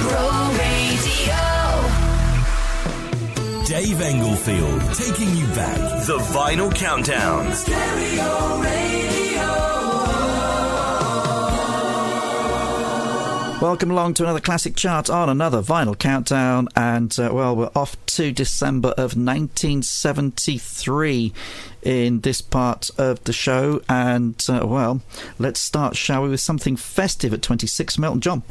Dave 3.66 4.00
Englefield 4.00 4.80
taking 4.94 5.36
you 5.36 5.46
back. 5.48 5.76
The 6.06 6.16
Vinyl 6.32 6.74
Countdown. 6.74 7.52
Welcome 13.60 13.90
along 13.90 14.14
to 14.14 14.22
another 14.22 14.40
classic 14.40 14.76
chart 14.76 15.08
on 15.08 15.30
another 15.30 15.62
vinyl 15.62 15.98
countdown, 15.98 16.68
and 16.76 17.18
uh, 17.18 17.30
well, 17.32 17.56
we're 17.56 17.70
off 17.74 17.96
to 18.06 18.30
December 18.30 18.90
of 18.90 19.16
1973 19.16 21.32
in 21.82 22.20
this 22.20 22.42
part 22.42 22.90
of 22.98 23.24
the 23.24 23.32
show, 23.32 23.80
and 23.88 24.44
uh, 24.48 24.66
well, 24.66 25.00
let's 25.38 25.58
start, 25.58 25.96
shall 25.96 26.24
we, 26.24 26.28
with 26.28 26.40
something 26.40 26.76
festive 26.76 27.32
at 27.32 27.40
26 27.40 27.98
Elton 27.98 28.20
John. 28.20 28.42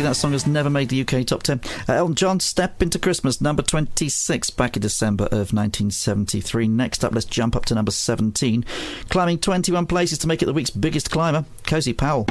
That 0.00 0.16
song 0.16 0.32
has 0.32 0.46
never 0.46 0.70
made 0.70 0.88
the 0.88 1.02
UK 1.02 1.26
top 1.26 1.42
10. 1.42 1.60
Uh, 1.86 1.92
Elton 1.92 2.14
John, 2.14 2.40
Step 2.40 2.82
Into 2.82 2.98
Christmas, 2.98 3.42
number 3.42 3.62
26, 3.62 4.48
back 4.50 4.74
in 4.74 4.80
December 4.80 5.24
of 5.24 5.52
1973. 5.52 6.66
Next 6.66 7.04
up, 7.04 7.12
let's 7.12 7.26
jump 7.26 7.54
up 7.54 7.66
to 7.66 7.74
number 7.74 7.90
17. 7.90 8.64
Climbing 9.10 9.38
21 9.38 9.86
places 9.86 10.18
to 10.18 10.26
make 10.26 10.42
it 10.42 10.46
the 10.46 10.54
week's 10.54 10.70
biggest 10.70 11.10
climber, 11.10 11.44
Cozy 11.66 11.92
Powell. 11.92 12.26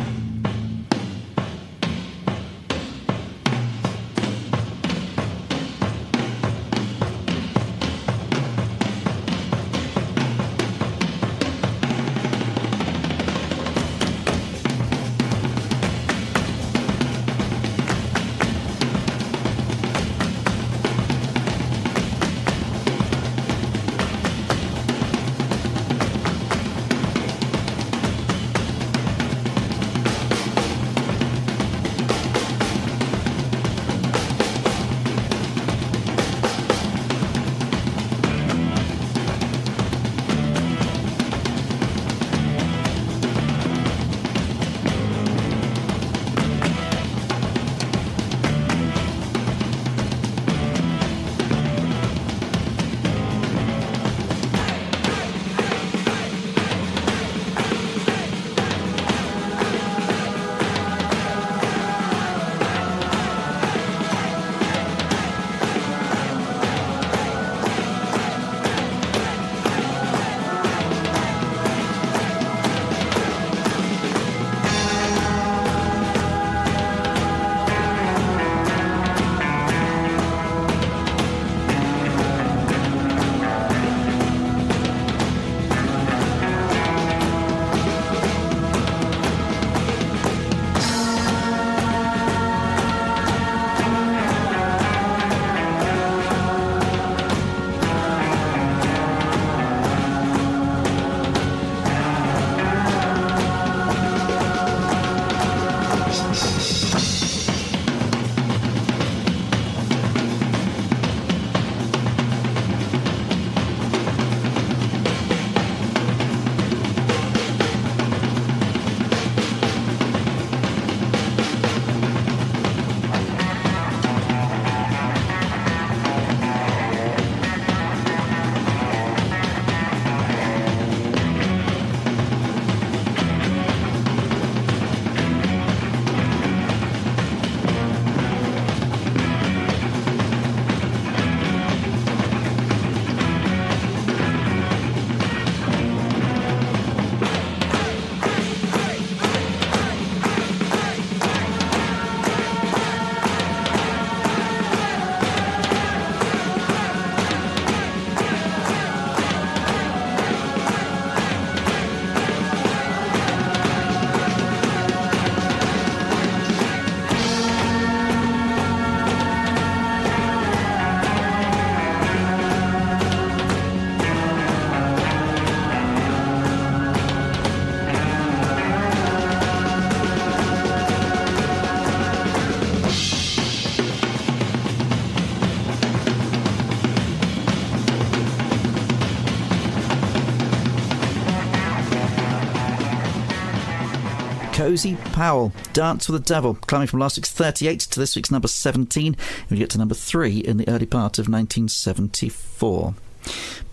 Cozy 194.71 194.95
Powell, 194.95 195.51
Dance 195.73 196.07
with 196.07 196.23
the 196.23 196.33
Devil, 196.33 196.53
climbing 196.53 196.87
from 196.87 197.01
last 197.01 197.17
week's 197.17 197.29
38 197.29 197.77
to 197.81 197.99
this 197.99 198.15
week's 198.15 198.31
number 198.31 198.47
17. 198.47 199.17
We 199.49 199.57
get 199.57 199.69
to 199.71 199.77
number 199.77 199.93
3 199.93 200.37
in 200.37 200.55
the 200.55 200.69
early 200.69 200.85
part 200.85 201.19
of 201.19 201.27
1974. 201.27 202.93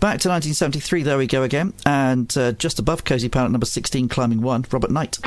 Back 0.01 0.19
to 0.19 0.27
1973, 0.27 1.03
there 1.03 1.17
we 1.17 1.25
go 1.25 1.43
again. 1.43 1.71
And 1.85 2.37
uh, 2.37 2.51
just 2.51 2.79
above 2.79 3.05
Cozy 3.05 3.29
Powell 3.29 3.45
at 3.45 3.51
number 3.51 3.65
16, 3.65 4.09
climbing 4.09 4.41
1, 4.41 4.65
Robert 4.71 4.91
Knight. 4.91 5.19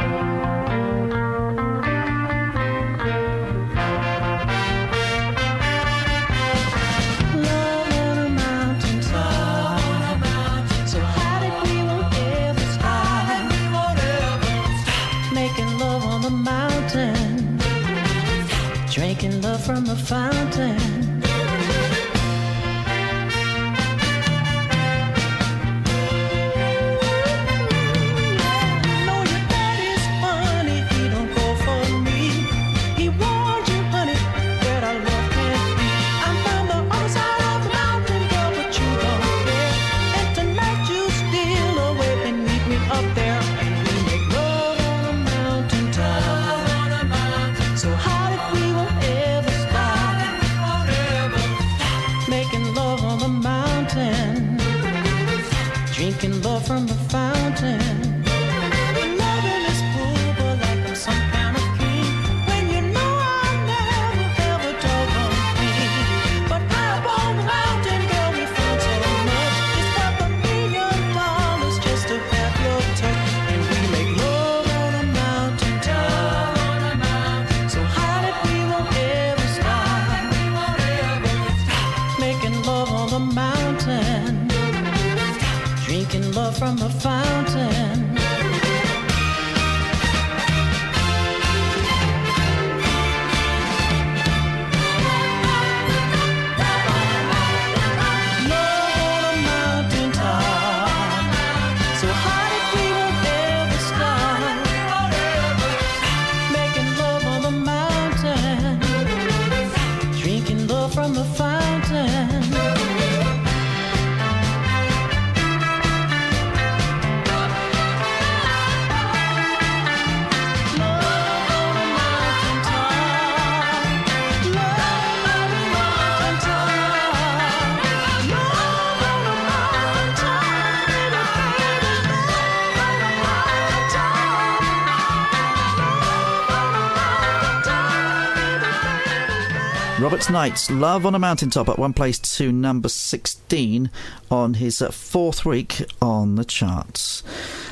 Roberts 140.22 140.30
Knight's 140.30 140.70
Love 140.70 141.04
on 141.04 141.16
a 141.16 141.18
Mountaintop 141.18 141.68
at 141.68 141.80
one 141.80 141.92
place 141.92 142.16
to 142.36 142.52
number 142.52 142.88
16 142.88 143.90
on 144.30 144.54
his 144.54 144.78
fourth 144.92 145.44
week 145.44 145.84
on 146.00 146.36
the 146.36 146.44
charts. 146.44 147.24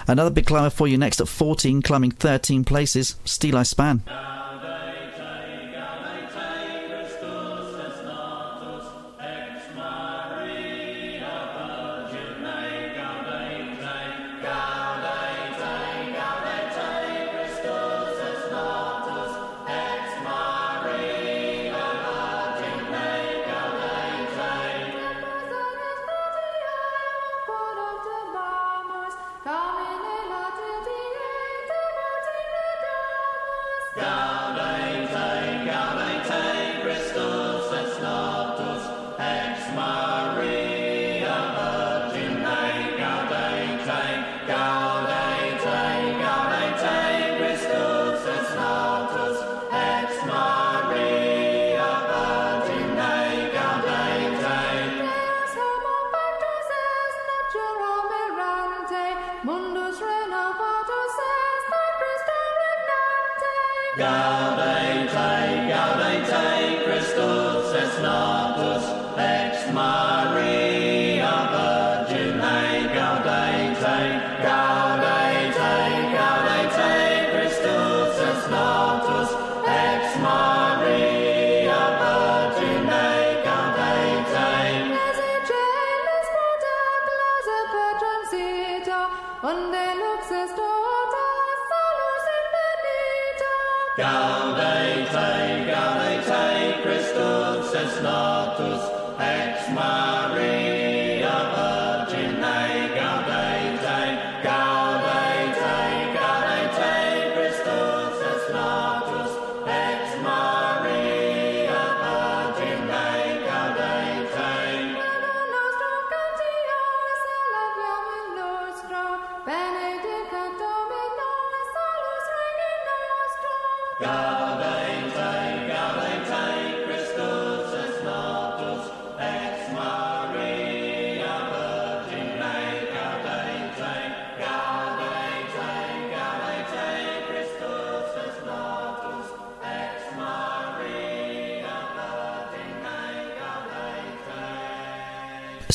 Another 0.09 0.31
big 0.31 0.47
climber 0.47 0.68
for 0.68 0.89
you 0.89 0.98
next 0.98 1.20
at 1.20 1.28
14, 1.28 1.81
climbing 1.81 2.10
13 2.10 2.64
places, 2.64 3.14
Steeleye 3.24 3.64
Span. 3.64 4.02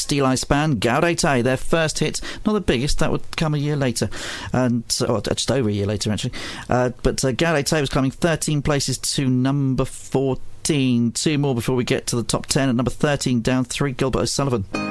Steeleye 0.06 0.38
Span, 0.38 0.80
Gaudete, 0.80 1.44
their 1.44 1.58
first 1.58 2.00
hit, 2.00 2.22
not 2.46 2.54
the 2.54 2.62
biggest, 2.62 3.00
that 3.00 3.12
would 3.12 3.38
come 3.38 3.54
a 3.54 3.58
year 3.58 3.76
later, 3.76 4.10
and 4.54 4.84
or 5.08 5.22
just 5.22 5.52
over 5.52 5.70
a 5.70 5.74
year 5.74 5.86
later 5.86 6.12
actually. 6.12 6.34
Uh, 6.70 6.92
but 7.04 7.24
uh, 7.24 7.32
Gaudete 7.32 7.80
was 7.82 7.90
climbing 7.90 8.12
13 8.12 8.62
places 8.62 8.98
to 8.98 9.28
number 9.28 9.86
14. 9.86 11.12
Two 11.12 11.38
more 11.38 11.54
before 11.54 11.76
we 11.76 11.84
get 11.84 12.08
to 12.08 12.16
the 12.16 12.24
top 12.24 12.46
10. 12.48 12.70
At 12.70 12.76
number 12.76 12.92
13, 12.92 13.42
down 13.42 13.66
three, 13.66 13.92
Gilbert 13.92 14.20
O'Sullivan. 14.20 14.85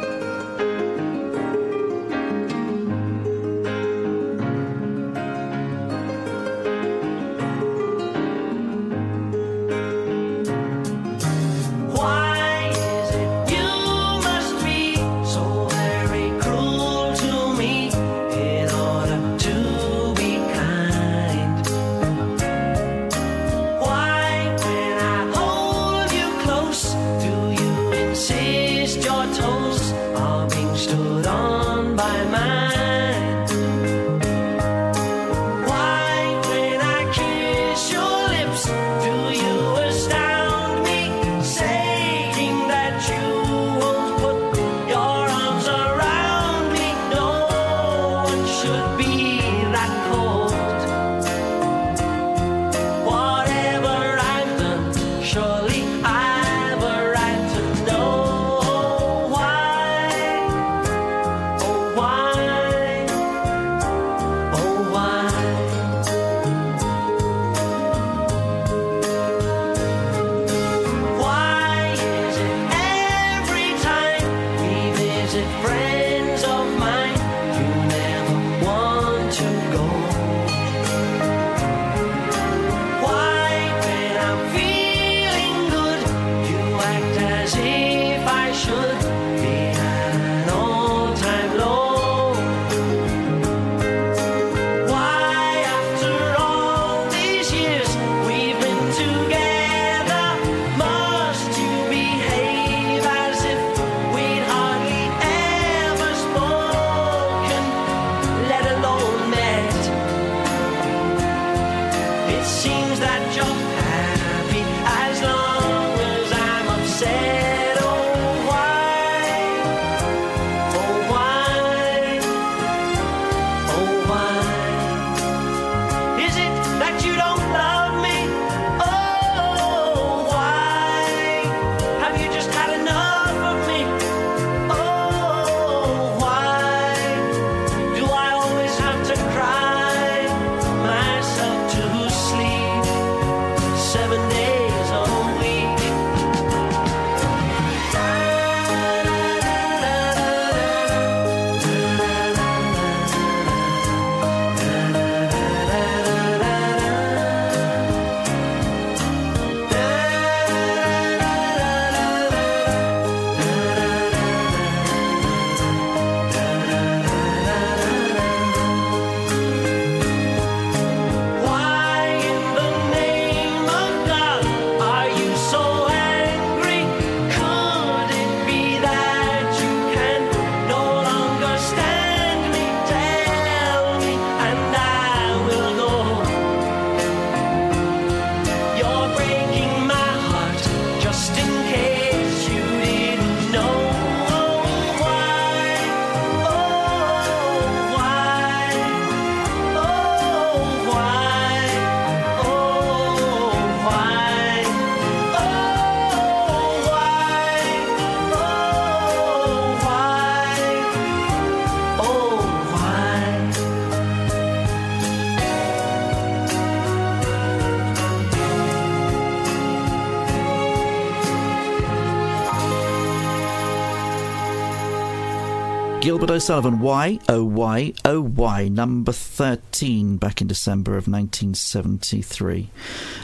O'Sullivan, 226.34 226.80
why, 226.80 227.20
oh 227.28 227.44
why, 227.44 227.92
oh 228.04 228.20
why? 228.20 228.66
number 228.66 229.12
13, 229.12 230.16
back 230.16 230.40
in 230.40 230.48
December 230.48 230.96
of 230.96 231.06
1973. 231.06 232.70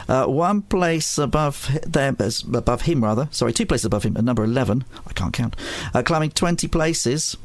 Uh, 0.07 0.25
one 0.27 0.61
place 0.61 1.17
above 1.17 1.77
them, 1.85 2.15
above 2.53 2.83
him 2.83 3.03
rather, 3.03 3.27
sorry, 3.31 3.51
two 3.51 3.65
places 3.65 3.83
above 3.83 4.03
him, 4.03 4.15
at 4.15 4.23
number 4.23 4.45
11, 4.45 4.85
I 5.05 5.11
can't 5.11 5.33
count, 5.33 5.57
uh, 5.93 6.03
climbing 6.03 6.31
20 6.31 6.69
places, 6.69 7.35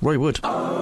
Roy 0.00 0.18
Wood. 0.18 0.40
Oh. 0.42 0.81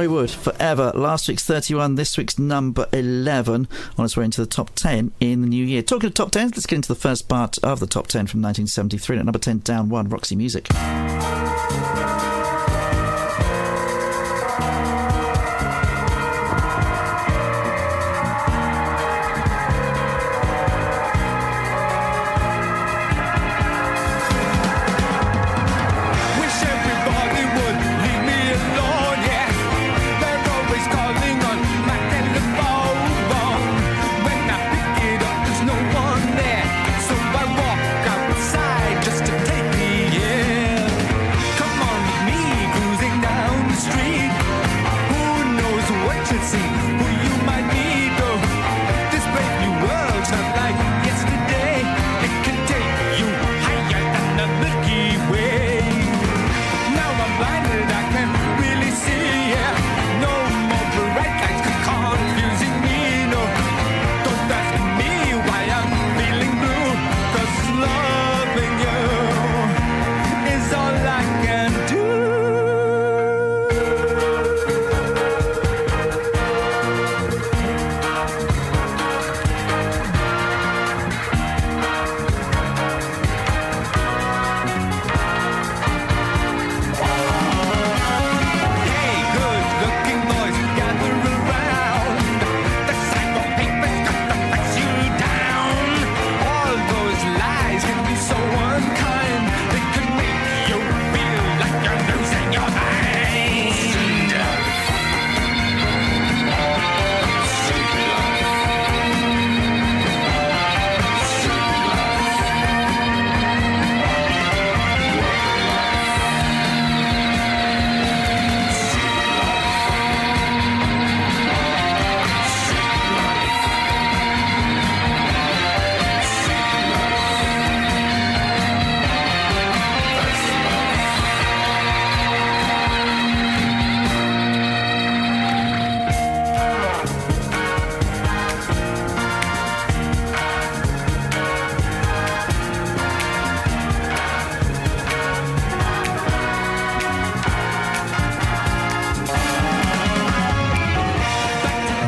Roy 0.00 0.08
Wood, 0.08 0.30
Forever. 0.30 0.92
Last 0.94 1.28
week's 1.28 1.44
31, 1.44 1.96
this 1.96 2.16
week's 2.16 2.38
number 2.38 2.86
11, 2.90 3.68
on 3.98 4.04
its 4.06 4.16
way 4.16 4.24
into 4.24 4.40
the 4.40 4.46
top 4.46 4.70
10 4.74 5.12
in 5.20 5.42
the 5.42 5.46
new 5.46 5.62
year. 5.62 5.82
Talking 5.82 6.06
of 6.06 6.14
top 6.14 6.30
10s, 6.30 6.52
let's 6.52 6.64
get 6.64 6.76
into 6.76 6.88
the 6.88 6.94
first 6.94 7.28
part 7.28 7.58
of 7.58 7.80
the 7.80 7.86
top 7.86 8.06
10 8.06 8.26
from 8.26 8.40
1973. 8.40 9.18
At 9.18 9.26
number 9.26 9.38
10, 9.38 9.58
down 9.58 9.90
1, 9.90 10.08
Roxy 10.08 10.36
Music. 10.36 10.68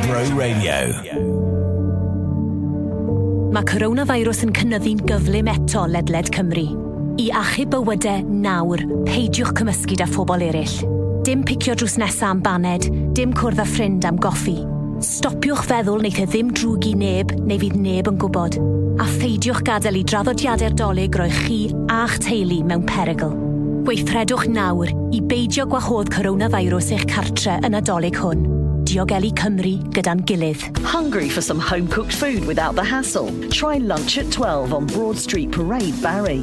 Bro 0.03 0.23
Radio. 0.35 0.79
Mae 3.55 3.67
coronavirus 3.69 4.41
yn 4.47 4.53
cynnyddu'n 4.57 5.03
gyflym 5.07 5.51
eto 5.53 5.85
ledled 5.87 6.31
Cymru. 6.35 6.65
I 7.23 7.29
achub 7.39 7.71
bywydau 7.75 8.25
nawr, 8.27 8.83
peidiwch 9.07 9.53
cymysgu 9.59 9.99
â 10.03 10.09
phobl 10.11 10.43
eraill. 10.49 10.75
Dim 11.27 11.45
picio 11.47 11.77
drws 11.79 11.99
nesaf 12.03 12.25
am 12.33 12.41
baned, 12.43 12.89
dim 13.15 13.35
cwrdd 13.37 13.63
â 13.63 13.67
ffrind 13.69 14.07
am 14.09 14.19
goffi. 14.23 14.57
Stopiwch 15.07 15.63
feddwl 15.69 16.01
wneith 16.03 16.19
e 16.25 16.27
ddim 16.31 16.51
drwg 16.57 16.89
i 16.91 16.95
neb 16.99 17.35
neu 17.39 17.61
fydd 17.63 17.79
neb 17.85 18.11
yn 18.11 18.19
gwybod. 18.23 18.59
A 19.03 19.07
pheidiwch 19.21 19.63
gadael 19.69 20.01
i 20.01 20.07
draddodiadau'r 20.09 20.75
dolyg 20.81 21.21
roi 21.21 21.31
chi 21.45 21.61
a'ch 21.93 22.19
teulu 22.27 22.63
mewn 22.67 22.89
perygl. 22.89 23.37
Gweithredwch 23.87 24.49
nawr 24.51 24.91
i 25.15 25.23
beidio 25.23 25.69
gwahodd 25.71 26.11
coronavirus 26.15 26.91
eich 26.99 27.07
cartre 27.13 27.61
yn 27.63 27.79
adolyg 27.79 28.19
hwn. 28.19 28.62
Diogelu 28.93 29.31
Cymru 29.33 29.71
gyda'n 29.97 30.21
gilydd. 30.29 30.67
Hungry 30.85 31.31
for 31.33 31.41
some 31.41 31.59
home 31.59 31.89
cooked 31.89 32.13
food 32.13 32.45
without 32.45 32.75
the 32.77 32.85
hassle? 32.85 33.33
Try 33.49 33.79
Lunch 33.79 34.19
at 34.19 34.31
12 34.31 34.75
on 34.75 34.85
Broad 34.85 35.17
Street 35.17 35.51
Parade, 35.51 35.97
Barry. 36.03 36.43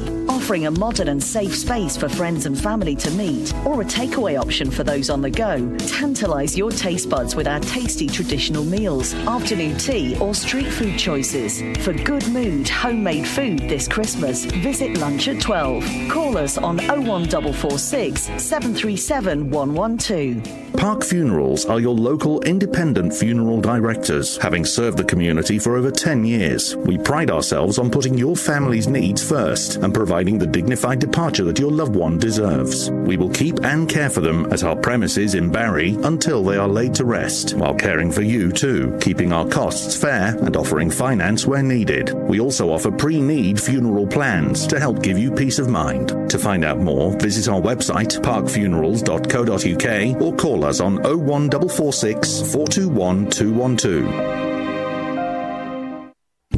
Offering 0.50 0.66
a 0.66 0.70
modern 0.72 1.06
and 1.06 1.22
safe 1.22 1.54
space 1.54 1.96
for 1.96 2.08
friends 2.08 2.44
and 2.44 2.60
family 2.60 2.96
to 2.96 3.10
meet, 3.12 3.54
or 3.64 3.82
a 3.82 3.84
takeaway 3.84 4.36
option 4.36 4.68
for 4.68 4.82
those 4.82 5.08
on 5.08 5.22
the 5.22 5.30
go. 5.30 5.58
Tantalise 5.86 6.56
your 6.56 6.72
taste 6.72 7.08
buds 7.08 7.36
with 7.36 7.46
our 7.46 7.60
tasty 7.60 8.08
traditional 8.08 8.64
meals, 8.64 9.14
afternoon 9.28 9.78
tea, 9.78 10.18
or 10.18 10.34
street 10.34 10.66
food 10.66 10.98
choices. 10.98 11.62
For 11.84 11.92
good 11.92 12.26
mood, 12.30 12.68
homemade 12.68 13.28
food 13.28 13.60
this 13.60 13.86
Christmas, 13.86 14.44
visit 14.44 14.98
Lunch 14.98 15.28
at 15.28 15.40
12. 15.40 15.84
Call 16.10 16.36
us 16.36 16.58
on 16.58 16.78
01446 16.78 18.22
737 18.42 19.50
112. 19.50 20.60
Park 20.80 21.04
Funerals 21.04 21.66
are 21.66 21.78
your 21.78 21.94
local 21.94 22.40
independent 22.40 23.12
funeral 23.12 23.60
directors, 23.60 24.36
having 24.38 24.64
served 24.64 24.96
the 24.96 25.04
community 25.04 25.58
for 25.58 25.76
over 25.76 25.90
10 25.90 26.24
years. 26.24 26.74
We 26.74 26.96
pride 26.96 27.30
ourselves 27.30 27.78
on 27.78 27.90
putting 27.90 28.16
your 28.16 28.34
family's 28.34 28.88
needs 28.88 29.22
first 29.22 29.76
and 29.76 29.92
providing 29.92 30.39
the 30.40 30.46
dignified 30.46 30.98
departure 30.98 31.44
that 31.44 31.58
your 31.58 31.70
loved 31.70 31.94
one 31.94 32.18
deserves. 32.18 32.90
We 32.90 33.16
will 33.16 33.30
keep 33.30 33.62
and 33.62 33.88
care 33.88 34.10
for 34.10 34.20
them 34.20 34.52
at 34.52 34.64
our 34.64 34.74
premises 34.74 35.34
in 35.34 35.52
Barry 35.52 35.96
until 36.02 36.42
they 36.42 36.56
are 36.56 36.66
laid 36.66 36.94
to 36.96 37.04
rest, 37.04 37.54
while 37.54 37.74
caring 37.74 38.10
for 38.10 38.22
you 38.22 38.50
too, 38.50 38.98
keeping 39.00 39.32
our 39.32 39.46
costs 39.46 39.96
fair 39.96 40.36
and 40.38 40.56
offering 40.56 40.90
finance 40.90 41.46
where 41.46 41.62
needed. 41.62 42.12
We 42.14 42.40
also 42.40 42.72
offer 42.72 42.90
pre-need 42.90 43.60
funeral 43.60 44.06
plans 44.06 44.66
to 44.68 44.80
help 44.80 45.02
give 45.02 45.18
you 45.18 45.30
peace 45.30 45.58
of 45.58 45.68
mind. 45.68 46.30
To 46.30 46.38
find 46.38 46.64
out 46.64 46.78
more, 46.78 47.12
visit 47.18 47.52
our 47.52 47.60
website 47.60 48.18
parkfunerals.co.uk 48.22 50.22
or 50.22 50.36
call 50.36 50.64
us 50.64 50.80
on 50.80 50.94
01446 51.02 52.52
421 52.52 53.30
212. 53.30 54.49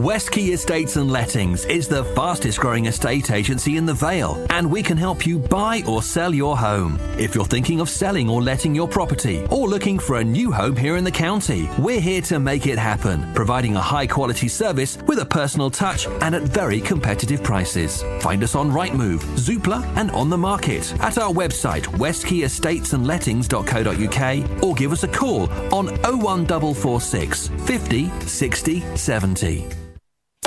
West 0.02 0.32
Key 0.32 0.52
Estates 0.52 0.96
and 0.96 1.12
Lettings 1.12 1.64
is 1.66 1.86
the 1.86 2.02
fastest 2.06 2.58
growing 2.58 2.86
estate 2.86 3.30
agency 3.30 3.76
in 3.76 3.86
the 3.86 3.94
Vale, 3.94 4.44
and 4.50 4.68
we 4.68 4.82
can 4.82 4.96
help 4.96 5.24
you 5.24 5.38
buy 5.38 5.80
or 5.86 6.02
sell 6.02 6.34
your 6.34 6.58
home. 6.58 6.98
If 7.16 7.36
you're 7.36 7.44
thinking 7.44 7.78
of 7.78 7.88
selling 7.88 8.28
or 8.28 8.42
letting 8.42 8.74
your 8.74 8.88
property, 8.88 9.46
or 9.48 9.68
looking 9.68 10.00
for 10.00 10.16
a 10.16 10.24
new 10.24 10.50
home 10.50 10.74
here 10.74 10.96
in 10.96 11.04
the 11.04 11.12
county, 11.12 11.70
we're 11.78 12.00
here 12.00 12.20
to 12.22 12.40
make 12.40 12.66
it 12.66 12.80
happen, 12.80 13.32
providing 13.32 13.76
a 13.76 13.80
high 13.80 14.08
quality 14.08 14.48
service 14.48 14.98
with 15.06 15.20
a 15.20 15.24
personal 15.24 15.70
touch 15.70 16.08
and 16.08 16.34
at 16.34 16.42
very 16.42 16.80
competitive 16.80 17.44
prices. 17.44 18.02
Find 18.22 18.42
us 18.42 18.56
on 18.56 18.72
Rightmove, 18.72 19.22
Zoopla, 19.36 19.84
and 19.96 20.10
on 20.10 20.28
the 20.28 20.36
market 20.36 20.92
at 20.98 21.16
our 21.16 21.32
website 21.32 21.84
westkeyestatesanlettings.co.uk 21.84 24.62
or 24.64 24.74
give 24.74 24.90
us 24.90 25.04
a 25.04 25.08
call 25.08 25.48
on 25.72 25.86
01446 26.02 27.46
50 27.46 28.10
60 28.26 28.96
70. 28.96 29.68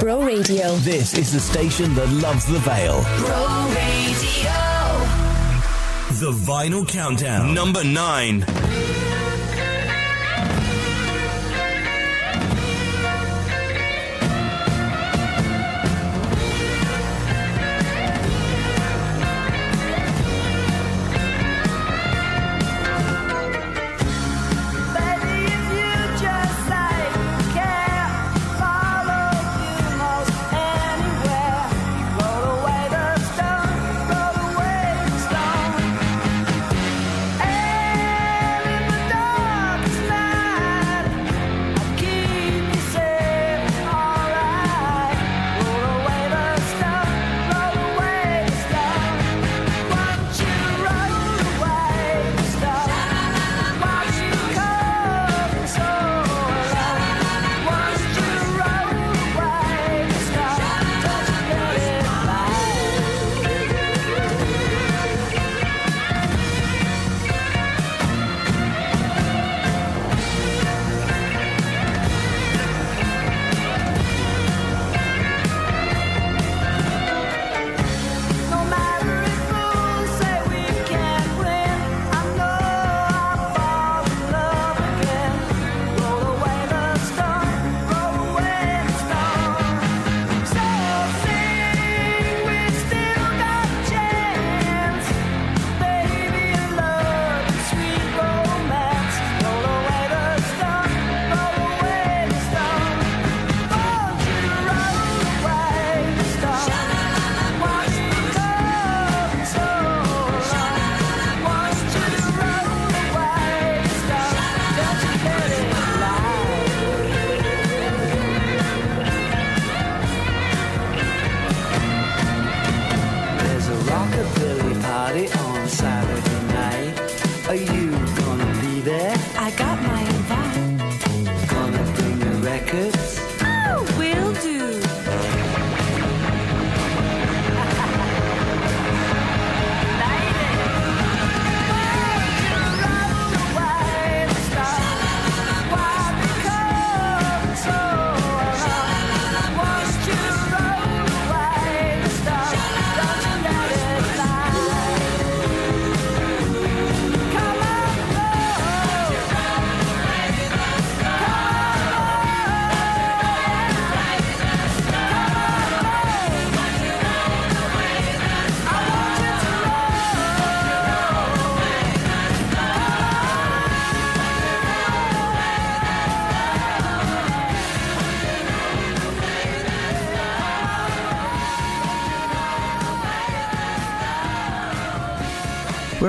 Bro 0.01 0.23
Radio. 0.23 0.75
This 0.79 1.17
is 1.17 1.31
the 1.31 1.39
station 1.39 1.95
that 1.95 2.09
loves 2.09 2.45
the 2.45 2.59
Vale. 2.59 3.01
Bro 3.19 3.71
Radio. 3.73 4.51
The 6.19 6.31
Vinyl 6.33 6.85
Countdown. 6.85 7.53
Number 7.53 7.81
9. 7.81 8.41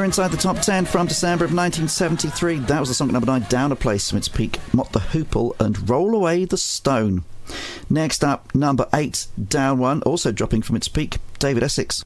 Inside 0.06 0.30
the 0.30 0.36
top 0.36 0.60
10 0.60 0.84
from 0.84 1.08
December 1.08 1.44
of 1.44 1.52
1973. 1.52 2.60
That 2.60 2.78
was 2.78 2.88
the 2.88 2.94
song 2.94 3.08
number 3.08 3.26
9, 3.26 3.46
Down 3.48 3.72
a 3.72 3.76
Place 3.76 4.08
from 4.08 4.18
its 4.18 4.28
peak, 4.28 4.60
Mott 4.72 4.92
the 4.92 5.00
Hoople 5.00 5.58
and 5.58 5.90
Roll 5.90 6.14
Away 6.14 6.44
the 6.44 6.56
Stone. 6.56 7.24
Next 7.90 8.22
up, 8.22 8.54
number 8.54 8.88
8, 8.94 9.26
Down 9.48 9.80
1, 9.80 10.02
also 10.02 10.30
dropping 10.30 10.62
from 10.62 10.76
its 10.76 10.86
peak, 10.86 11.16
David 11.40 11.64
Essex. 11.64 12.04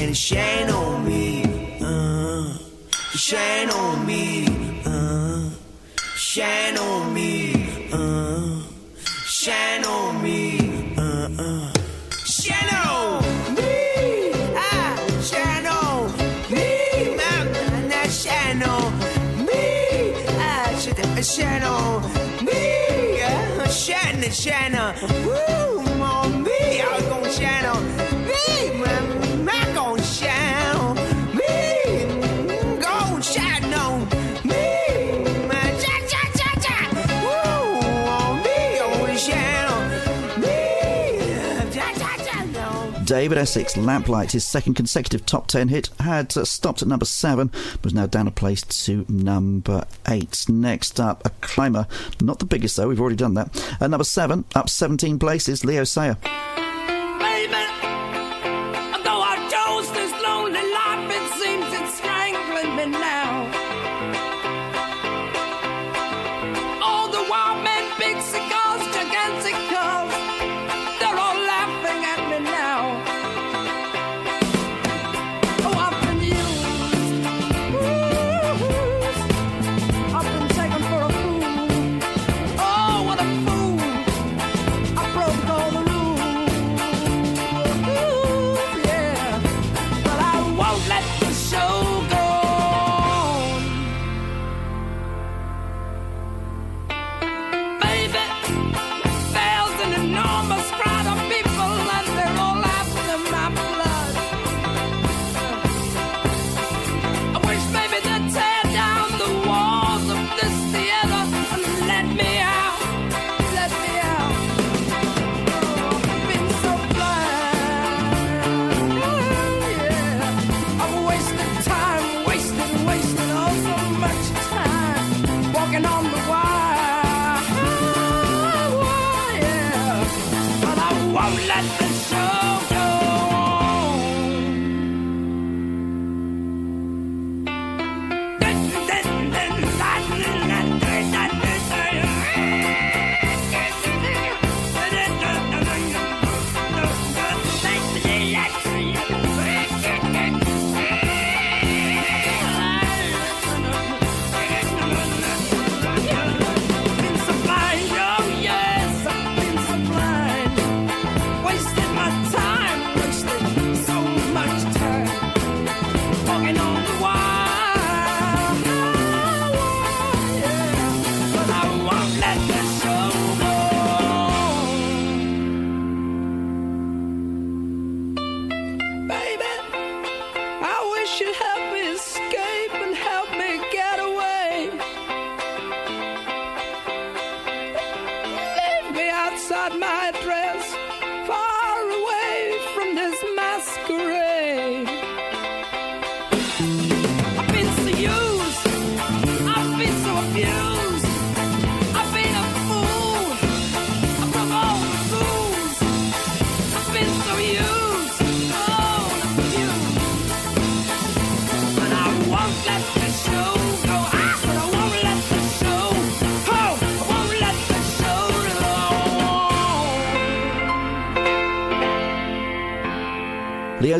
And 0.00 0.10
it 0.10 0.16
shine 0.16 0.70
on 0.70 1.04
me. 1.04 1.42
Uh, 1.80 2.56
it 3.14 3.18
shine 3.18 3.70
on 3.70 4.06
me. 4.06 4.46
Uh, 4.86 5.50
shine 6.14 6.78
on 6.78 7.12
me. 7.12 7.88
Uh, 7.92 8.62
shine 9.26 9.84
on 9.84 10.22
me. 10.22 10.94
Uh, 10.96 11.28
uh. 11.38 11.72
Shine 12.24 12.74
on 12.74 13.54
me. 13.56 14.30
Ah, 14.54 14.96
shine 15.30 15.66
on 15.66 16.12
me. 16.52 17.16
Man, 17.16 17.88
that 17.88 18.08
shine 18.10 18.62
on 18.62 18.98
me. 19.46 20.14
Ah, 20.38 20.78
shine 21.22 21.62
on 21.64 22.02
me. 22.44 23.18
Shine, 23.68 24.30
shine 24.30 24.74
David 43.08 43.38
Essex, 43.38 43.74
Lamplight, 43.74 44.32
his 44.32 44.46
second 44.46 44.74
consecutive 44.74 45.24
top 45.24 45.46
10 45.46 45.68
hit, 45.68 45.88
had 45.98 46.36
uh, 46.36 46.44
stopped 46.44 46.82
at 46.82 46.88
number 46.88 47.06
7, 47.06 47.50
was 47.82 47.94
now 47.94 48.04
down 48.04 48.28
a 48.28 48.30
place 48.30 48.60
to 48.60 49.06
number 49.08 49.86
8. 50.06 50.44
Next 50.50 51.00
up, 51.00 51.24
a 51.24 51.30
climber, 51.40 51.86
not 52.20 52.38
the 52.38 52.44
biggest 52.44 52.76
though, 52.76 52.86
we've 52.86 53.00
already 53.00 53.16
done 53.16 53.32
that. 53.32 53.48
At 53.80 53.88
number 53.88 54.04
7, 54.04 54.44
up 54.54 54.68
17 54.68 55.18
places, 55.18 55.64
Leo 55.64 55.84
Sayer. 55.84 56.18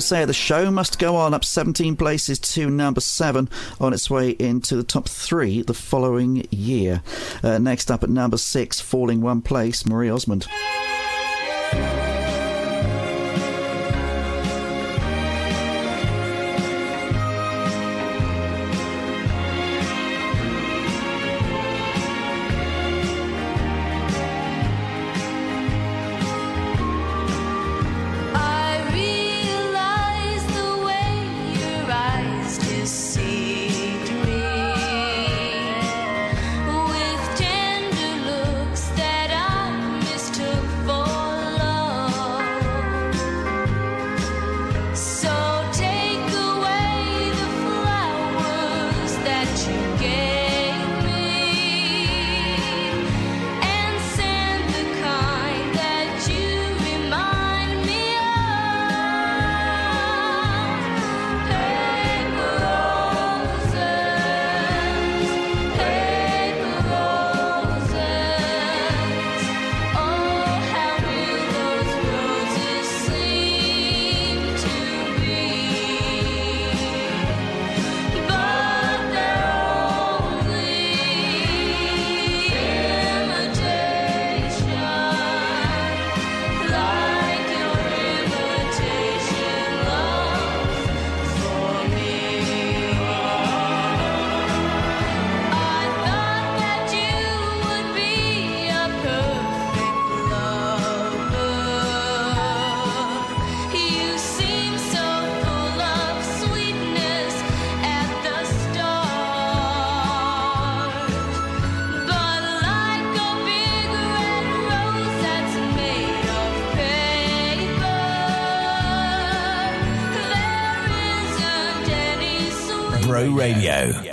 Sayer, 0.00 0.26
the 0.26 0.32
show 0.32 0.70
must 0.70 0.98
go 0.98 1.16
on, 1.16 1.34
up 1.34 1.44
17 1.44 1.96
places 1.96 2.38
to 2.38 2.70
number 2.70 3.00
seven, 3.00 3.48
on 3.80 3.92
its 3.92 4.08
way 4.10 4.30
into 4.30 4.76
the 4.76 4.82
top 4.82 5.08
three 5.08 5.62
the 5.62 5.74
following 5.74 6.46
year. 6.50 7.02
Uh, 7.42 7.58
next 7.58 7.90
up 7.90 8.02
at 8.02 8.10
number 8.10 8.36
six, 8.36 8.80
falling 8.80 9.20
one 9.20 9.42
place, 9.42 9.86
Marie 9.86 10.10
Osmond. 10.10 10.46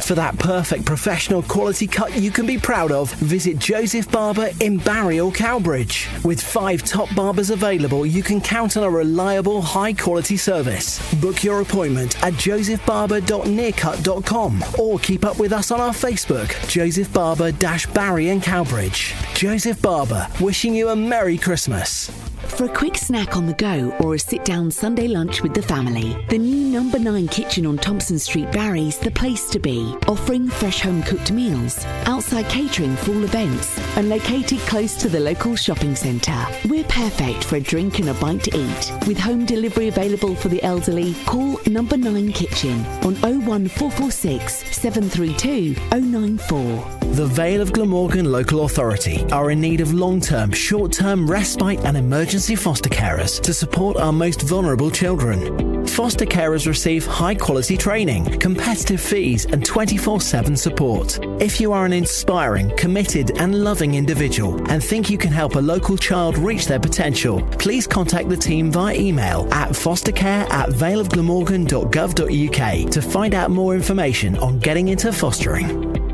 For 0.05 0.13
that 0.13 0.37
perfect 0.37 0.85
professional 0.85 1.41
quality 1.41 1.87
cut 1.87 2.15
you 2.15 2.29
can 2.29 2.45
be 2.45 2.59
proud 2.59 2.91
of, 2.91 3.11
visit 3.13 3.57
Joseph 3.57 4.11
Barber 4.11 4.51
in 4.61 4.77
Barry 4.77 5.19
or 5.19 5.31
Cowbridge. 5.31 6.07
With 6.23 6.39
five 6.39 6.83
top 6.83 7.09
barbers 7.15 7.49
available, 7.49 8.05
you 8.05 8.21
can 8.21 8.39
count 8.39 8.77
on 8.77 8.83
a 8.83 8.89
reliable, 8.89 9.63
high 9.63 9.93
quality 9.93 10.37
service. 10.37 11.01
Book 11.15 11.43
your 11.43 11.61
appointment 11.61 12.23
at 12.23 12.33
josephbarber.nearcut.com 12.33 14.63
or 14.77 14.99
keep 14.99 15.25
up 15.25 15.39
with 15.39 15.51
us 15.51 15.71
on 15.71 15.81
our 15.81 15.93
Facebook, 15.93 16.69
Joseph 16.69 17.11
Barber 17.11 17.51
Barry 17.95 18.29
and 18.29 18.43
Cowbridge. 18.43 19.15
Joseph 19.33 19.81
Barber, 19.81 20.27
wishing 20.39 20.75
you 20.75 20.89
a 20.89 20.95
Merry 20.95 21.39
Christmas. 21.39 22.11
For 22.55 22.63
a 22.63 22.69
quick 22.69 22.97
snack 22.97 23.35
on 23.35 23.47
the 23.47 23.53
go 23.53 23.93
or 23.99 24.15
a 24.15 24.19
sit 24.19 24.45
down 24.45 24.71
Sunday 24.71 25.09
lunch 25.09 25.43
with 25.43 25.53
the 25.53 25.61
family, 25.61 26.15
the 26.29 26.37
new 26.37 26.69
number 26.71 26.97
9 26.97 27.27
kitchen 27.27 27.65
on 27.65 27.77
Thompson 27.77 28.17
Street, 28.17 28.49
Barry's 28.53 28.97
the 28.97 29.11
place 29.11 29.49
to 29.49 29.59
be. 29.59 29.93
Offering 30.07 30.47
fresh 30.47 30.79
home 30.79 31.03
cooked 31.03 31.33
meals, 31.33 31.83
outside 32.05 32.47
catering 32.47 32.95
for 32.95 33.11
all 33.11 33.25
events, 33.25 33.77
and 33.97 34.07
located 34.07 34.59
close 34.59 34.95
to 34.95 35.09
the 35.09 35.19
local 35.19 35.57
shopping 35.57 35.97
centre. 35.97 36.47
We're 36.69 36.85
perfect 36.85 37.43
for 37.43 37.57
a 37.57 37.59
drink 37.59 37.99
and 37.99 38.07
a 38.07 38.13
bite 38.13 38.43
to 38.43 38.57
eat. 38.57 39.05
With 39.05 39.19
home 39.19 39.45
delivery 39.45 39.89
available 39.89 40.33
for 40.33 40.47
the 40.47 40.63
elderly, 40.63 41.13
call 41.25 41.59
number 41.67 41.97
9 41.97 42.31
kitchen 42.31 42.85
on 43.03 43.15
01446 43.15 44.73
732 44.73 45.75
094. 45.91 47.04
The 47.15 47.27
Vale 47.27 47.61
of 47.61 47.71
Glamorgan 47.71 48.29
Local 48.29 48.65
Authority 48.65 49.23
are 49.31 49.49
in 49.49 49.61
need 49.61 49.79
of 49.79 49.93
long 49.93 50.19
term, 50.19 50.51
short 50.51 50.91
term 50.91 51.31
respite 51.31 51.79
and 51.85 51.95
emergency 51.95 52.57
foster 52.57 52.89
carers 52.89 53.41
to 53.43 53.53
support 53.53 53.95
our 53.95 54.11
most 54.11 54.41
vulnerable 54.41 54.91
children. 54.91 55.87
Foster 55.87 56.25
carers 56.25 56.67
receive 56.67 57.05
high 57.05 57.35
quality 57.35 57.77
training, 57.77 58.25
competitive 58.39 58.99
fees, 58.99 59.45
and 59.45 59.65
24 59.65 60.19
7 60.19 60.57
support. 60.57 61.17
If 61.41 61.61
you 61.61 61.71
are 61.71 61.85
an 61.85 61.93
inspiring, 61.93 62.75
committed, 62.75 63.37
and 63.37 63.63
loving 63.63 63.95
individual 63.95 64.59
and 64.69 64.83
think 64.83 65.09
you 65.09 65.17
can 65.17 65.31
help 65.31 65.55
a 65.55 65.59
local 65.59 65.95
child 65.95 66.37
reach 66.37 66.67
their 66.67 66.81
potential, 66.81 67.41
please 67.59 67.87
contact 67.87 68.27
the 68.27 68.35
team 68.35 68.73
via 68.73 68.93
email 68.93 69.47
at 69.53 69.69
fostercare 69.69 70.49
at 70.49 70.67
valeofglamorgan.gov.uk 70.71 72.91
to 72.91 73.01
find 73.01 73.33
out 73.33 73.51
more 73.51 73.73
information 73.73 74.37
on 74.39 74.59
getting 74.59 74.89
into 74.89 75.13
fostering. 75.13 76.04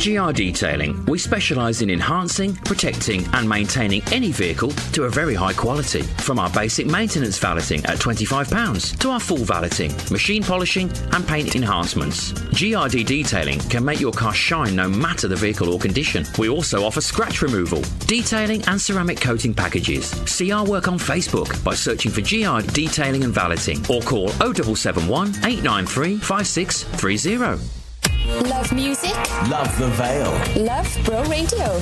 GR 0.00 0.32
Detailing, 0.32 1.04
we 1.04 1.18
specialise 1.18 1.82
in 1.82 1.90
enhancing, 1.90 2.54
protecting, 2.54 3.22
and 3.34 3.46
maintaining 3.46 4.02
any 4.12 4.32
vehicle 4.32 4.70
to 4.94 5.04
a 5.04 5.10
very 5.10 5.34
high 5.34 5.52
quality. 5.52 6.00
From 6.00 6.38
our 6.38 6.48
basic 6.48 6.86
maintenance 6.86 7.36
valeting 7.36 7.84
at 7.84 7.98
£25 7.98 8.98
to 8.98 9.10
our 9.10 9.20
full 9.20 9.44
valeting, 9.44 9.92
machine 10.10 10.42
polishing, 10.42 10.90
and 11.12 11.28
paint 11.28 11.54
enhancements. 11.54 12.32
GRD 12.32 13.04
Detailing 13.04 13.58
can 13.68 13.84
make 13.84 14.00
your 14.00 14.12
car 14.12 14.32
shine 14.32 14.74
no 14.74 14.88
matter 14.88 15.28
the 15.28 15.36
vehicle 15.36 15.70
or 15.70 15.78
condition. 15.78 16.24
We 16.38 16.48
also 16.48 16.82
offer 16.82 17.02
scratch 17.02 17.42
removal, 17.42 17.82
detailing, 18.06 18.62
and 18.68 18.80
ceramic 18.80 19.20
coating 19.20 19.52
packages. 19.52 20.12
See 20.24 20.50
our 20.50 20.64
work 20.64 20.88
on 20.88 20.98
Facebook 20.98 21.62
by 21.62 21.74
searching 21.74 22.10
for 22.10 22.22
GR 22.22 22.66
Detailing 22.72 23.24
and 23.24 23.34
Valeting 23.34 23.80
or 23.90 24.00
call 24.00 24.28
0771 24.30 25.28
893 25.44 26.16
5630. 26.16 27.79
Love 28.26 28.72
music? 28.72 29.14
Love 29.48 29.76
the 29.78 29.88
Vale. 29.88 30.64
Love 30.64 30.98
Bro 31.04 31.22
Radio. 31.24 31.80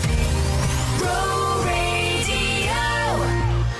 Bro 0.98 1.64
Radio. 1.66 2.74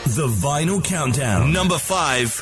The 0.06 0.26
Vinyl 0.28 0.82
Countdown. 0.82 1.52
Number 1.52 1.78
five. 1.78 2.40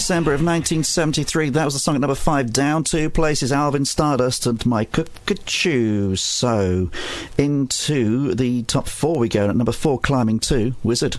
December 0.00 0.30
of 0.30 0.40
1973. 0.40 1.50
That 1.50 1.66
was 1.66 1.74
the 1.74 1.78
song 1.78 1.94
at 1.94 2.00
number 2.00 2.14
five, 2.14 2.54
down 2.54 2.84
two 2.84 3.10
places. 3.10 3.52
Alvin 3.52 3.84
Stardust 3.84 4.46
and 4.46 4.64
my 4.64 4.86
coo 4.86 5.04
ca 5.26 5.34
choo. 5.44 6.16
So 6.16 6.90
into 7.36 8.34
the 8.34 8.62
top 8.62 8.88
four 8.88 9.18
we 9.18 9.28
go. 9.28 9.50
At 9.50 9.56
number 9.56 9.72
four, 9.72 10.00
climbing 10.00 10.38
two, 10.40 10.74
Wizzard. 10.82 11.18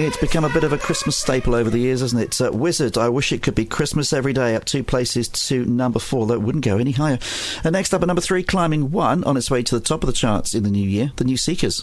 It's 0.00 0.16
become 0.16 0.44
a 0.44 0.48
bit 0.48 0.62
of 0.62 0.72
a 0.72 0.78
Christmas 0.78 1.18
staple 1.18 1.56
over 1.56 1.70
the 1.70 1.78
years, 1.78 2.02
isn't 2.02 2.20
it? 2.20 2.40
Uh, 2.40 2.52
Wizzard, 2.52 2.96
I 2.96 3.08
wish 3.08 3.32
it 3.32 3.42
could 3.42 3.56
be 3.56 3.64
Christmas 3.64 4.12
every 4.12 4.32
day, 4.32 4.54
up 4.54 4.64
two 4.64 4.84
places 4.84 5.28
to 5.28 5.64
number 5.64 5.98
four. 5.98 6.26
That 6.26 6.40
wouldn't 6.40 6.64
go 6.64 6.78
any 6.78 6.92
higher. 6.92 7.18
And 7.64 7.72
next 7.72 7.92
up 7.92 8.02
at 8.02 8.06
number 8.06 8.22
three, 8.22 8.44
climbing 8.44 8.92
one 8.92 9.24
on 9.24 9.36
its 9.36 9.50
way 9.50 9.64
to 9.64 9.74
the 9.74 9.84
top 9.84 10.04
of 10.04 10.06
the 10.06 10.12
charts 10.12 10.54
in 10.54 10.62
the 10.62 10.70
new 10.70 10.88
year, 10.88 11.10
the 11.16 11.24
new 11.24 11.36
Seekers. 11.36 11.82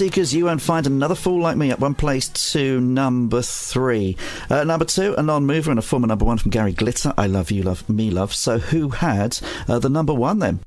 Seekers, 0.00 0.34
you 0.34 0.46
won't 0.46 0.62
find 0.62 0.86
another 0.86 1.14
fool 1.14 1.42
like 1.42 1.58
me 1.58 1.70
at 1.70 1.78
one 1.78 1.94
place 1.94 2.30
to 2.52 2.80
number 2.80 3.42
three. 3.42 4.16
Uh, 4.48 4.64
number 4.64 4.86
two, 4.86 5.14
a 5.18 5.22
non 5.22 5.44
mover 5.44 5.70
and 5.70 5.78
a 5.78 5.82
former 5.82 6.06
number 6.06 6.24
one 6.24 6.38
from 6.38 6.50
Gary 6.50 6.72
Glitter. 6.72 7.12
I 7.18 7.26
love 7.26 7.50
you, 7.50 7.62
love 7.62 7.86
me, 7.86 8.10
love. 8.10 8.34
So 8.34 8.60
who 8.60 8.88
had 8.88 9.38
uh, 9.68 9.78
the 9.78 9.90
number 9.90 10.14
one 10.14 10.38
then? 10.38 10.60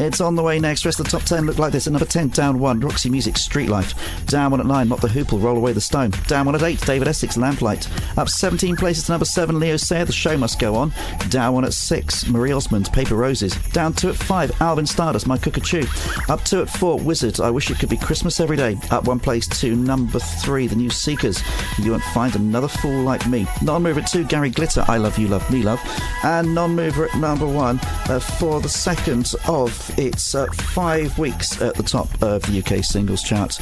It's 0.00 0.22
on 0.22 0.34
the 0.34 0.42
way 0.42 0.58
next. 0.58 0.86
Rest 0.86 0.98
of 0.98 1.04
the 1.04 1.10
top 1.10 1.24
10 1.24 1.44
look 1.44 1.58
like 1.58 1.72
this. 1.72 1.86
At 1.86 1.92
number 1.92 2.06
10, 2.06 2.28
down 2.28 2.58
1, 2.58 2.80
Roxy 2.80 3.10
Music, 3.10 3.36
Street 3.36 3.68
Life. 3.68 3.92
Down 4.24 4.50
1 4.50 4.60
at 4.60 4.66
9, 4.66 4.88
Mott 4.88 5.02
the 5.02 5.08
Hoople, 5.08 5.42
Roll 5.42 5.58
Away 5.58 5.74
the 5.74 5.80
Stone. 5.82 6.12
Down 6.26 6.46
1 6.46 6.54
at 6.54 6.62
8, 6.62 6.80
David 6.86 7.06
Essex, 7.06 7.36
Lamplight. 7.36 7.86
Up 8.16 8.30
17 8.30 8.76
places 8.76 9.04
to 9.04 9.12
number 9.12 9.26
7, 9.26 9.60
Leo 9.60 9.76
Sayer, 9.76 10.06
The 10.06 10.12
Show 10.12 10.38
Must 10.38 10.58
Go 10.58 10.74
On. 10.74 10.90
Down 11.28 11.52
1 11.52 11.66
at 11.66 11.74
6, 11.74 12.28
Marie 12.28 12.50
Osmond, 12.50 12.90
Paper 12.94 13.14
Roses. 13.14 13.54
Down 13.72 13.92
2 13.92 14.08
at 14.08 14.16
5, 14.16 14.62
Alvin 14.62 14.86
Stardust, 14.86 15.26
My 15.26 15.36
Coo 15.36 15.50
Ca 15.50 15.60
Choo. 15.60 15.86
Up 16.30 16.42
2 16.44 16.62
at 16.62 16.70
4, 16.70 16.98
Wizzard, 17.00 17.38
I 17.38 17.50
Wish 17.50 17.70
It 17.70 17.78
Could 17.78 17.90
Be 17.90 17.98
Christmas 17.98 18.40
Every 18.40 18.56
Day. 18.56 18.78
Up 18.90 19.04
1 19.06 19.20
place 19.20 19.46
to 19.60 19.76
number 19.76 20.18
3, 20.18 20.66
The 20.66 20.76
New 20.76 20.88
Seekers. 20.88 21.42
You 21.78 21.90
won't 21.90 22.02
find 22.14 22.34
another 22.36 22.68
fool 22.68 23.02
like 23.02 23.26
me. 23.26 23.46
Non 23.60 23.82
mover 23.82 24.00
at 24.00 24.08
2, 24.08 24.24
Gary 24.24 24.48
Glitter, 24.48 24.82
I 24.88 24.96
Love 24.96 25.18
You, 25.18 25.28
Love 25.28 25.50
Me, 25.50 25.62
Love. 25.62 25.80
And 26.24 26.54
non 26.54 26.74
mover 26.74 27.04
at 27.04 27.18
number 27.18 27.46
1 27.46 27.78
uh, 28.08 28.18
for 28.18 28.62
the 28.62 28.68
second 28.70 29.34
of 29.46 29.89
its 29.98 30.34
uh, 30.34 30.46
five 30.52 31.18
weeks 31.18 31.60
at 31.60 31.74
the 31.74 31.82
top 31.82 32.08
of 32.22 32.42
the 32.42 32.58
UK 32.58 32.84
singles 32.84 33.22
chart. 33.22 33.58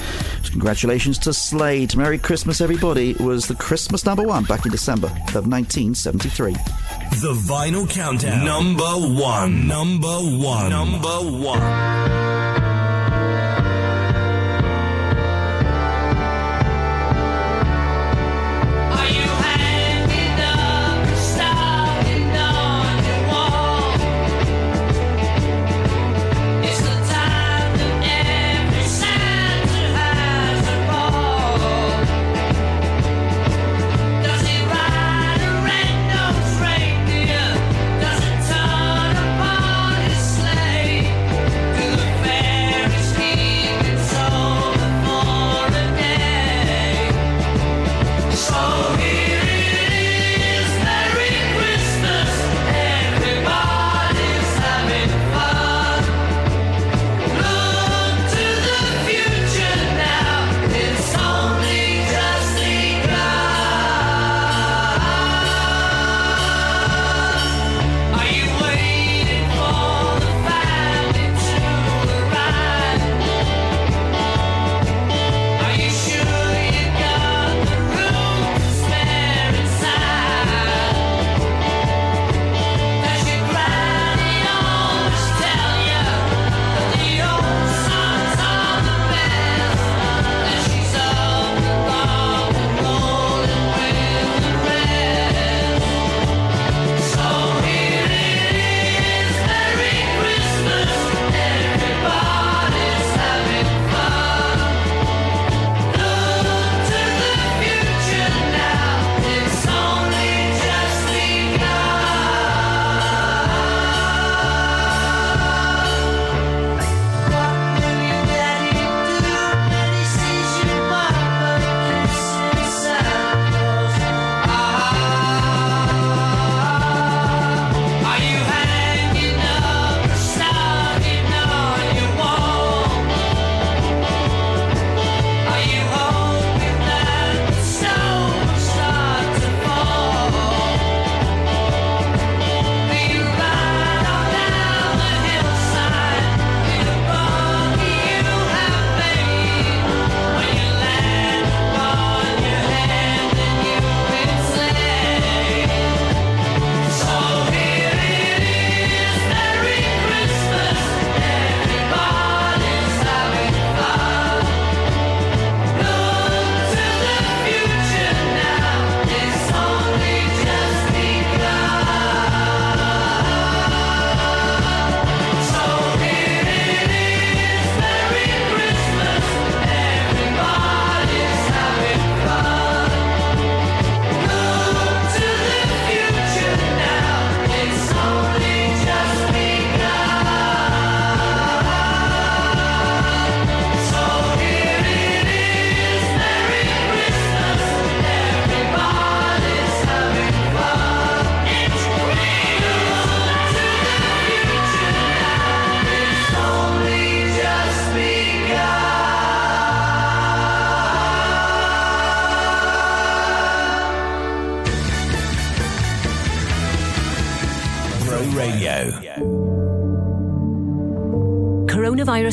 Congratulations 0.51 1.19
to 1.19 1.33
Slade. 1.33 1.97
Merry 1.97 2.19
Christmas, 2.19 2.61
everybody. 2.61 3.11
It 3.11 3.21
was 3.21 3.47
the 3.47 3.55
Christmas 3.55 4.05
number 4.05 4.23
one 4.23 4.45
back 4.45 4.65
in 4.65 4.73
December 4.73 5.09
of 5.09 5.47
1973. 5.47 6.53
The 6.53 7.35
Vinyl 7.35 7.89
Countdown. 7.89 8.45
Number 8.45 8.85
one. 8.85 9.67
Number 9.67 10.09
one. 10.09 10.71
Number 10.71 11.09
one. 11.09 12.48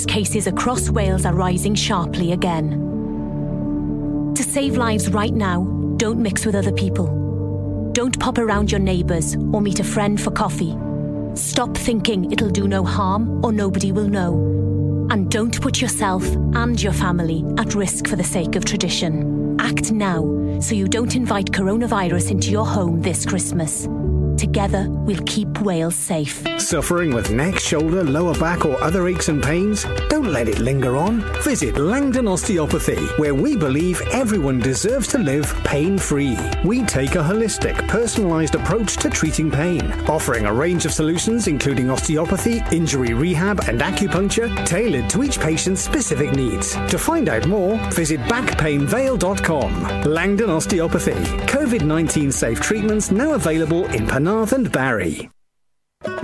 Cases 0.07 0.47
across 0.47 0.89
Wales 0.89 1.25
are 1.25 1.33
rising 1.33 1.75
sharply 1.75 2.31
again. 2.31 2.81
To 4.35 4.43
save 4.43 4.77
lives 4.77 5.09
right 5.09 5.33
now, 5.33 5.63
don't 5.97 6.19
mix 6.19 6.45
with 6.45 6.55
other 6.55 6.71
people. 6.71 7.91
Don't 7.93 8.19
pop 8.19 8.37
around 8.37 8.71
your 8.71 8.79
neighbours 8.79 9.35
or 9.35 9.61
meet 9.61 9.79
a 9.79 9.83
friend 9.83 10.19
for 10.19 10.31
coffee. 10.31 10.77
Stop 11.35 11.75
thinking 11.75 12.31
it'll 12.31 12.49
do 12.49 12.67
no 12.67 12.83
harm 12.83 13.43
or 13.43 13.51
nobody 13.51 13.91
will 13.91 14.07
know. 14.07 15.07
And 15.11 15.29
don't 15.29 15.61
put 15.61 15.81
yourself 15.81 16.25
and 16.55 16.81
your 16.81 16.93
family 16.93 17.43
at 17.57 17.75
risk 17.75 18.07
for 18.07 18.15
the 18.15 18.23
sake 18.23 18.55
of 18.55 18.65
tradition. 18.65 19.57
Act 19.59 19.91
now 19.91 20.59
so 20.59 20.75
you 20.75 20.87
don't 20.87 21.15
invite 21.15 21.47
coronavirus 21.47 22.31
into 22.31 22.51
your 22.51 22.65
home 22.65 23.01
this 23.01 23.25
Christmas. 23.25 23.87
Together, 24.37 24.87
we'll 24.89 25.23
keep 25.25 25.61
Wales 25.61 25.95
safe. 25.95 26.43
Suffering 26.57 27.13
with 27.13 27.31
neck, 27.31 27.59
shoulder, 27.59 28.03
lower 28.03 28.33
back, 28.39 28.65
or 28.65 28.81
other 28.83 29.07
aches 29.07 29.29
and 29.29 29.41
pains? 29.41 29.85
Don't 30.09 30.31
let 30.31 30.47
it 30.47 30.59
linger 30.59 30.97
on. 30.97 31.21
Visit 31.43 31.77
Langdon 31.77 32.27
Osteopathy, 32.27 33.05
where 33.17 33.33
we 33.33 33.55
believe 33.55 34.01
everyone 34.11 34.59
deserves 34.59 35.07
to 35.09 35.17
live 35.17 35.53
pain 35.63 35.97
free. 35.97 36.37
We 36.63 36.83
take 36.83 37.15
a 37.15 37.19
holistic, 37.19 37.75
personalised 37.87 38.59
approach 38.59 38.97
to 38.97 39.09
treating 39.09 39.49
pain, 39.49 39.91
offering 40.09 40.45
a 40.45 40.53
range 40.53 40.85
of 40.85 40.93
solutions 40.93 41.47
including 41.47 41.89
osteopathy, 41.89 42.61
injury 42.71 43.13
rehab, 43.13 43.59
and 43.67 43.79
acupuncture 43.79 44.65
tailored 44.65 45.09
to 45.11 45.23
each 45.23 45.39
patient's 45.39 45.81
specific 45.81 46.31
needs. 46.33 46.73
To 46.73 46.97
find 46.97 47.29
out 47.29 47.47
more, 47.47 47.77
visit 47.91 48.19
backpainvale.com. 48.21 50.01
Langdon 50.03 50.49
Osteopathy. 50.49 51.13
COVID 51.45 51.85
19 51.85 52.31
safe 52.31 52.59
treatments 52.59 53.11
now 53.11 53.33
available 53.33 53.85
in 53.93 54.05
Penarth 54.25 54.53
and 54.53 54.71
Barry. 54.71 55.34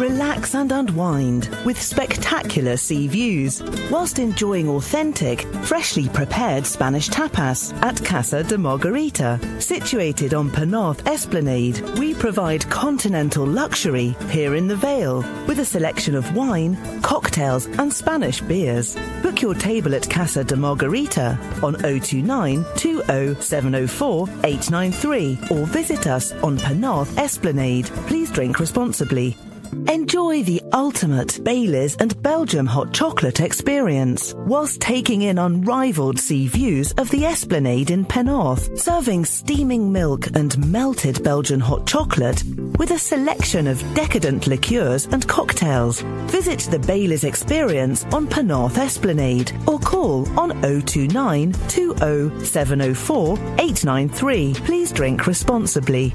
Relax 0.02 0.56
and 0.56 0.72
unwind 0.72 1.48
with 1.64 1.80
spectacular 1.80 2.76
sea 2.76 3.08
views 3.08 3.62
whilst 3.92 4.18
enjoying 4.18 4.68
authentic, 4.68 5.42
freshly 5.64 6.10
prepared 6.10 6.66
Spanish 6.66 7.08
tapas 7.08 7.72
at 7.84 8.04
Casa 8.04 8.44
de 8.44 8.58
Margarita. 8.58 9.40
Situated 9.60 10.34
on 10.34 10.50
Penarth 10.50 11.06
Esplanade, 11.08 11.82
we 12.00 12.16
provide 12.16 12.68
continental 12.72 13.46
luxury 13.46 14.16
here 14.32 14.56
in 14.56 14.68
the 14.68 14.76
Vale 14.76 15.22
with 15.46 15.60
a 15.60 15.66
selection 15.66 16.16
of 16.16 16.36
wine, 16.36 16.76
cocktails, 17.04 17.68
and 17.68 17.94
Spanish 17.94 18.42
beers. 18.42 18.98
Book 19.22 19.40
your 19.44 19.54
table 19.54 19.94
at 19.94 20.10
Casa 20.10 20.44
de 20.44 20.56
Margarita 20.56 21.38
on 21.62 21.76
029 21.76 22.66
20704 22.76 24.28
893 24.46 25.40
or 25.52 25.68
visit 25.68 26.08
us 26.08 26.32
on 26.42 26.58
Penarth 26.58 27.16
Esplanade. 27.20 27.86
Please 28.08 28.32
drink 28.32 28.60
responsibly. 28.60 29.38
Enjoy 29.72 30.44
the 30.44 30.62
ultimate 30.74 31.40
Baileys 31.44 31.96
and 31.96 32.22
Belgium 32.22 32.66
hot 32.66 32.94
chocolate 32.94 33.40
experience 33.40 34.34
whilst 34.46 34.82
taking 34.82 35.22
in 35.22 35.38
unrivaled 35.38 36.20
sea 36.20 36.48
views 36.48 36.92
of 36.94 37.10
the 37.10 37.26
Esplanade 37.26 37.90
in 37.90 38.04
Penarth, 38.04 38.78
serving 38.78 39.24
steaming 39.24 39.90
milk 39.90 40.28
and 40.36 40.58
melted 40.70 41.24
Belgian 41.24 41.62
hot 41.62 41.88
chocolate 41.88 42.44
with 42.78 42.92
a 42.92 43.00
selection 43.00 43.66
of 43.66 43.82
decadent 43.94 44.46
liqueurs 44.46 45.06
and 45.06 45.26
cocktails. 45.28 46.02
Visit 46.28 46.60
the 46.72 46.80
Baileys 46.80 47.24
experience 47.24 48.04
on 48.12 48.28
Penarth 48.28 48.78
Esplanade 48.78 49.54
or 49.68 49.80
call 49.80 50.28
on 50.38 50.50
029 50.62 51.54
20704 51.70 53.34
893. 53.38 54.54
Please 54.66 54.92
drink 54.92 55.28
responsibly. 55.28 56.10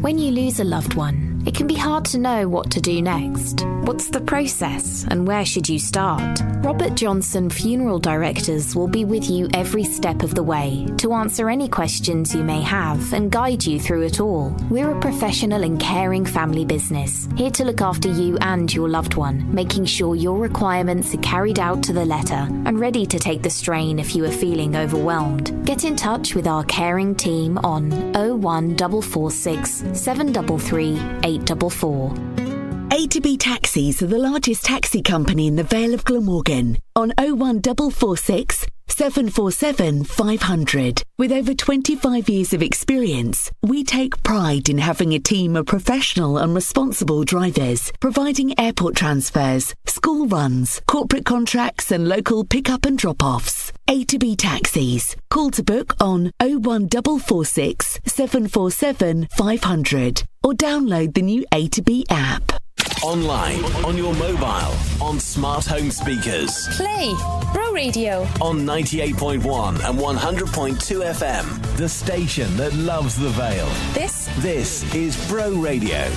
When 0.00 0.18
you 0.18 0.32
lose 0.32 0.58
a 0.60 0.64
loved 0.64 0.94
one, 0.94 1.33
it 1.46 1.54
can 1.54 1.66
be 1.66 1.74
hard 1.74 2.04
to 2.06 2.18
know 2.18 2.48
what 2.48 2.70
to 2.70 2.80
do 2.80 3.02
next. 3.02 3.64
What's 3.84 4.08
the 4.08 4.20
process 4.20 5.04
and 5.10 5.26
where 5.26 5.44
should 5.44 5.68
you 5.68 5.78
start? 5.78 6.40
Robert 6.64 6.94
Johnson 6.94 7.50
Funeral 7.50 7.98
Directors 7.98 8.74
will 8.74 8.88
be 8.88 9.04
with 9.04 9.28
you 9.28 9.48
every 9.52 9.84
step 9.84 10.22
of 10.22 10.34
the 10.34 10.42
way 10.42 10.88
to 10.96 11.12
answer 11.12 11.50
any 11.50 11.68
questions 11.68 12.34
you 12.34 12.42
may 12.42 12.62
have 12.62 13.12
and 13.12 13.30
guide 13.30 13.66
you 13.66 13.78
through 13.78 14.02
it 14.02 14.20
all. 14.20 14.56
We're 14.70 14.90
a 14.90 15.00
professional 15.00 15.62
and 15.62 15.78
caring 15.78 16.24
family 16.24 16.64
business, 16.64 17.28
here 17.36 17.50
to 17.50 17.64
look 17.64 17.82
after 17.82 18.08
you 18.08 18.38
and 18.40 18.72
your 18.72 18.88
loved 18.88 19.16
one, 19.16 19.54
making 19.54 19.84
sure 19.84 20.16
your 20.16 20.38
requirements 20.38 21.14
are 21.14 21.18
carried 21.18 21.58
out 21.58 21.82
to 21.82 21.92
the 21.92 22.06
letter 22.06 22.48
and 22.64 22.80
ready 22.80 23.04
to 23.04 23.18
take 23.18 23.42
the 23.42 23.50
strain 23.50 23.98
if 23.98 24.16
you 24.16 24.24
are 24.24 24.30
feeling 24.30 24.76
overwhelmed. 24.76 25.66
Get 25.66 25.84
in 25.84 25.96
touch 25.96 26.34
with 26.34 26.46
our 26.46 26.64
caring 26.64 27.14
team 27.14 27.58
on 27.58 27.90
01446 28.14 29.84
733 29.92 30.98
844. 31.34 32.14
A 32.92 33.06
to 33.08 33.20
B 33.20 33.36
Taxis 33.36 34.02
are 34.02 34.06
the 34.06 34.18
largest 34.18 34.64
taxi 34.64 35.02
company 35.02 35.48
in 35.48 35.56
the 35.56 35.64
Vale 35.64 35.94
of 35.94 36.04
Glamorgan 36.04 36.78
on 36.94 37.12
01446 37.18 38.66
747 38.88 40.04
500. 40.04 41.02
With 41.18 41.32
over 41.32 41.54
25 41.54 42.28
years 42.28 42.52
of 42.52 42.62
experience, 42.62 43.50
we 43.62 43.84
take 43.84 44.22
pride 44.22 44.68
in 44.68 44.78
having 44.78 45.12
a 45.12 45.18
team 45.18 45.56
of 45.56 45.66
professional 45.66 46.38
and 46.38 46.54
responsible 46.54 47.24
drivers, 47.24 47.92
providing 48.00 48.58
airport 48.58 48.96
transfers, 48.96 49.74
school 49.86 50.26
runs, 50.26 50.80
corporate 50.86 51.24
contracts, 51.24 51.90
and 51.90 52.08
local 52.08 52.44
pick-up 52.44 52.84
and 52.84 52.98
drop-offs. 52.98 53.72
A 53.88 54.04
to 54.04 54.18
B 54.18 54.34
Taxis. 54.36 55.16
Call 55.30 55.50
to 55.50 55.62
book 55.62 55.94
on 56.00 56.32
01446 56.40 58.00
747 58.06 59.28
500 59.36 60.22
or 60.42 60.52
download 60.52 61.14
the 61.14 61.22
new 61.22 61.44
A 61.52 61.68
to 61.68 61.82
B 61.82 62.06
app. 62.08 62.63
Online, 63.04 63.62
on 63.84 63.98
your 63.98 64.14
mobile, 64.14 64.74
on 65.02 65.20
smart 65.20 65.66
home 65.66 65.90
speakers, 65.90 66.68
Play 66.74 67.12
Bro 67.52 67.72
Radio. 67.72 68.22
on 68.40 68.60
98.1 68.60 69.86
and 69.86 69.98
100.2 69.98 71.04
FM. 71.12 71.76
The 71.76 71.86
station 71.88 72.56
that 72.56 72.72
loves 72.72 73.14
the 73.16 73.28
Vale. 73.28 73.68
This 73.92 74.26
This 74.38 74.94
is 74.94 75.28
Bro 75.28 75.50
Radio. 75.56 76.10